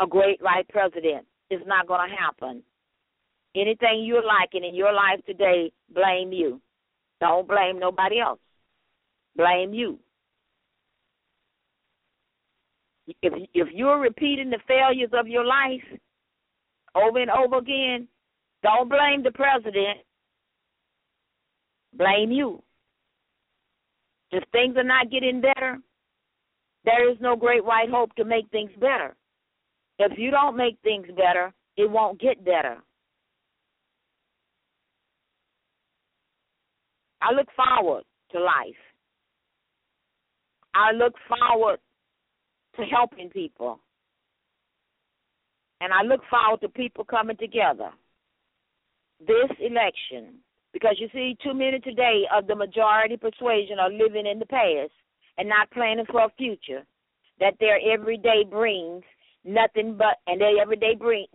A 0.00 0.06
great 0.06 0.40
white 0.42 0.68
president 0.68 1.26
is 1.50 1.60
not 1.66 1.86
going 1.86 2.08
to 2.08 2.16
happen. 2.16 2.62
Anything 3.56 4.04
you're 4.04 4.24
liking 4.24 4.64
in 4.64 4.74
your 4.74 4.92
life 4.92 5.24
today, 5.26 5.70
blame 5.92 6.32
you. 6.32 6.60
Don't 7.20 7.46
blame 7.46 7.78
nobody 7.78 8.20
else. 8.20 8.40
Blame 9.36 9.72
you. 9.72 9.98
If 13.06 13.32
if 13.52 13.68
you're 13.72 14.00
repeating 14.00 14.50
the 14.50 14.58
failures 14.66 15.10
of 15.12 15.28
your 15.28 15.44
life 15.44 15.82
over 16.94 17.20
and 17.20 17.30
over 17.30 17.58
again, 17.58 18.08
don't 18.62 18.88
blame 18.88 19.22
the 19.22 19.30
president 19.30 19.98
blame 21.96 22.30
you. 22.30 22.62
If 24.30 24.42
things 24.52 24.76
are 24.76 24.84
not 24.84 25.10
getting 25.10 25.40
better, 25.40 25.78
there 26.84 27.10
is 27.10 27.16
no 27.20 27.36
great 27.36 27.64
white 27.64 27.88
hope 27.90 28.14
to 28.16 28.24
make 28.24 28.48
things 28.50 28.70
better. 28.80 29.14
If 29.98 30.18
you 30.18 30.30
don't 30.30 30.56
make 30.56 30.76
things 30.82 31.06
better, 31.16 31.52
it 31.76 31.90
won't 31.90 32.20
get 32.20 32.44
better. 32.44 32.78
I 37.22 37.32
look 37.32 37.48
forward 37.56 38.04
to 38.32 38.40
life. 38.40 38.74
I 40.74 40.92
look 40.92 41.14
forward 41.28 41.78
to 42.76 42.82
helping 42.82 43.30
people. 43.30 43.80
And 45.80 45.92
I 45.92 46.02
look 46.02 46.20
forward 46.28 46.60
to 46.62 46.68
people 46.68 47.04
coming 47.04 47.36
together. 47.36 47.90
This 49.20 49.50
election 49.60 50.40
because 50.74 50.96
you 50.98 51.08
see, 51.14 51.38
too 51.42 51.54
many 51.54 51.78
today 51.78 52.24
of 52.36 52.46
the 52.46 52.54
majority 52.54 53.16
persuasion 53.16 53.78
are 53.78 53.90
living 53.90 54.26
in 54.26 54.40
the 54.40 54.44
past 54.44 54.92
and 55.38 55.48
not 55.48 55.70
planning 55.70 56.04
for 56.10 56.20
a 56.20 56.28
future. 56.36 56.84
That 57.40 57.54
their 57.58 57.78
everyday 57.92 58.44
brings 58.48 59.02
nothing 59.44 59.96
but, 59.96 60.18
and 60.26 60.40
their 60.40 60.60
everyday 60.60 60.94
bring 60.94 61.26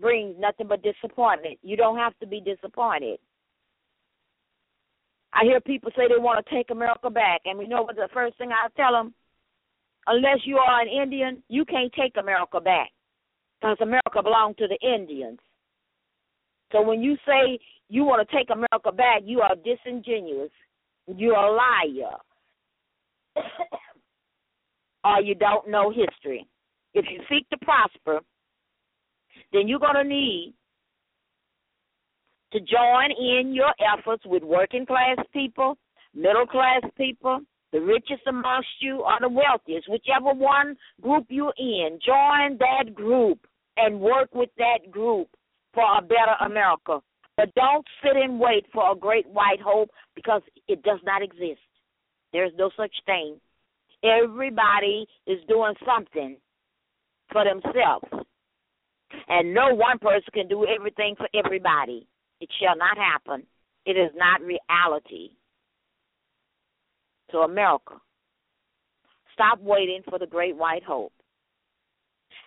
brings 0.00 0.36
nothing 0.38 0.66
but 0.68 0.82
disappointment. 0.82 1.58
You 1.62 1.76
don't 1.76 1.96
have 1.96 2.18
to 2.20 2.26
be 2.26 2.40
disappointed. 2.40 3.18
I 5.32 5.44
hear 5.44 5.60
people 5.60 5.90
say 5.96 6.02
they 6.08 6.20
want 6.20 6.44
to 6.44 6.54
take 6.54 6.70
America 6.70 7.08
back, 7.08 7.42
and 7.44 7.58
we 7.58 7.66
know 7.66 7.82
what 7.82 7.96
the 7.96 8.08
first 8.12 8.36
thing 8.38 8.50
I 8.50 8.68
tell 8.76 8.92
them: 8.92 9.14
unless 10.06 10.38
you 10.44 10.58
are 10.58 10.80
an 10.80 10.88
Indian, 10.88 11.42
you 11.48 11.64
can't 11.64 11.92
take 11.92 12.16
America 12.16 12.60
back, 12.60 12.90
because 13.60 13.76
America 13.80 14.22
belonged 14.22 14.58
to 14.58 14.68
the 14.68 14.78
Indians. 14.86 15.38
So 16.72 16.82
when 16.82 17.02
you 17.02 17.16
say 17.26 17.58
you 17.88 18.04
want 18.04 18.26
to 18.26 18.36
take 18.36 18.48
America 18.50 18.90
back, 18.90 19.20
you 19.24 19.40
are 19.42 19.54
disingenuous. 19.54 20.50
You're 21.06 21.34
a 21.34 21.52
liar. 21.52 22.16
or 25.04 25.20
you 25.20 25.34
don't 25.34 25.68
know 25.68 25.90
history. 25.90 26.46
If 26.94 27.06
you 27.10 27.20
seek 27.28 27.48
to 27.50 27.58
prosper, 27.58 28.20
then 29.52 29.68
you're 29.68 29.78
going 29.78 29.94
to 29.94 30.04
need 30.04 30.54
to 32.52 32.60
join 32.60 33.10
in 33.18 33.54
your 33.54 33.72
efforts 33.96 34.24
with 34.26 34.42
working 34.42 34.86
class 34.86 35.16
people, 35.32 35.78
middle 36.14 36.46
class 36.46 36.82
people, 36.96 37.40
the 37.72 37.80
richest 37.80 38.22
amongst 38.26 38.68
you, 38.80 39.00
or 39.00 39.16
the 39.20 39.28
wealthiest, 39.28 39.88
whichever 39.88 40.32
one 40.34 40.76
group 41.00 41.24
you're 41.28 41.54
in. 41.58 41.98
Join 42.04 42.58
that 42.58 42.94
group 42.94 43.38
and 43.78 43.98
work 43.98 44.34
with 44.34 44.50
that 44.58 44.90
group 44.90 45.28
for 45.74 45.84
a 45.98 46.02
better 46.02 46.36
America. 46.44 47.00
But 47.36 47.54
don't 47.54 47.86
sit 48.02 48.16
and 48.16 48.38
wait 48.38 48.66
for 48.72 48.92
a 48.92 48.96
great 48.96 49.26
white 49.28 49.60
hope 49.64 49.90
because 50.14 50.42
it 50.68 50.82
does 50.82 51.00
not 51.04 51.22
exist. 51.22 51.60
There's 52.32 52.52
no 52.58 52.70
such 52.76 52.94
thing. 53.06 53.40
Everybody 54.04 55.06
is 55.26 55.38
doing 55.48 55.74
something 55.86 56.36
for 57.30 57.44
themselves. 57.44 58.26
And 59.28 59.54
no 59.54 59.74
one 59.74 59.98
person 59.98 60.28
can 60.32 60.48
do 60.48 60.66
everything 60.66 61.14
for 61.16 61.28
everybody. 61.34 62.06
It 62.40 62.48
shall 62.60 62.76
not 62.76 62.96
happen. 62.96 63.46
It 63.86 63.92
is 63.92 64.10
not 64.14 64.40
reality. 64.40 65.30
So, 67.30 67.38
America, 67.42 67.94
stop 69.32 69.58
waiting 69.60 70.02
for 70.08 70.18
the 70.18 70.26
great 70.26 70.56
white 70.56 70.82
hope. 70.84 71.12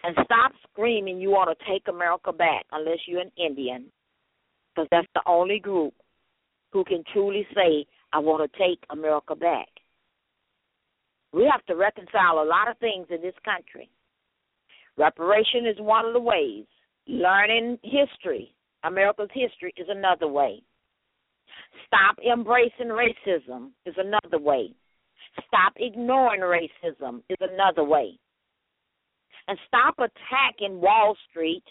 And 0.03 0.15
stop 0.25 0.51
screaming 0.75 1.19
you 1.19 1.29
want 1.29 1.57
to 1.57 1.65
take 1.71 1.83
America 1.87 2.33
back 2.33 2.65
unless 2.71 2.99
you're 3.07 3.21
an 3.21 3.31
Indian 3.37 3.85
because 4.75 4.87
that's 4.91 5.07
the 5.15 5.21
only 5.25 5.59
group 5.59 5.93
who 6.71 6.83
can 6.83 7.03
truly 7.13 7.47
say, 7.55 7.85
I 8.11 8.19
want 8.19 8.51
to 8.51 8.59
take 8.59 8.79
America 8.89 9.35
back. 9.35 9.67
We 11.31 11.49
have 11.51 11.65
to 11.67 11.75
reconcile 11.75 12.41
a 12.41 12.45
lot 12.45 12.69
of 12.69 12.77
things 12.79 13.07
in 13.09 13.21
this 13.21 13.35
country. 13.43 13.89
Reparation 14.97 15.65
is 15.65 15.75
one 15.79 16.05
of 16.05 16.13
the 16.13 16.19
ways. 16.19 16.65
Learning 17.07 17.77
history, 17.83 18.53
America's 18.83 19.29
history, 19.33 19.73
is 19.77 19.87
another 19.89 20.27
way. 20.27 20.61
Stop 21.87 22.17
embracing 22.19 22.87
racism 22.87 23.69
is 23.85 23.95
another 23.97 24.39
way. 24.39 24.71
Stop 25.47 25.73
ignoring 25.77 26.41
racism 26.41 27.21
is 27.29 27.37
another 27.39 27.83
way. 27.83 28.17
And 29.47 29.57
stop 29.67 29.95
attacking 29.99 30.81
Wall 30.81 31.15
Street 31.29 31.63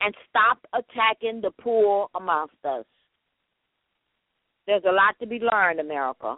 and 0.00 0.14
stop 0.28 0.58
attacking 0.72 1.40
the 1.40 1.50
poor 1.60 2.08
amongst 2.14 2.56
us. 2.64 2.84
There's 4.66 4.82
a 4.88 4.92
lot 4.92 5.14
to 5.20 5.26
be 5.26 5.38
learned, 5.38 5.80
America. 5.80 6.36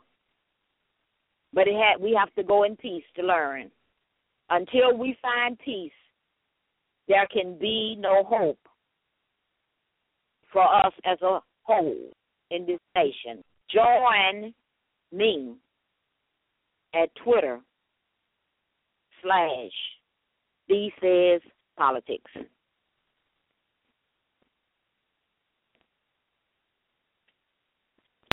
But 1.52 1.66
it 1.66 1.74
had, 1.74 2.02
we 2.02 2.14
have 2.18 2.32
to 2.34 2.42
go 2.42 2.64
in 2.64 2.76
peace 2.76 3.04
to 3.16 3.22
learn. 3.22 3.70
Until 4.50 4.96
we 4.96 5.16
find 5.20 5.58
peace, 5.58 5.90
there 7.08 7.26
can 7.32 7.58
be 7.58 7.96
no 7.98 8.22
hope 8.24 8.58
for 10.52 10.62
us 10.62 10.92
as 11.04 11.20
a 11.22 11.40
whole 11.62 12.10
in 12.50 12.66
this 12.66 12.80
nation. 12.94 13.42
Join 13.70 14.54
me 15.12 15.54
at 16.94 17.10
Twitter 17.24 17.60
slash 19.22 19.72
D 20.68 20.92
says 21.00 21.40
politics. 21.76 22.30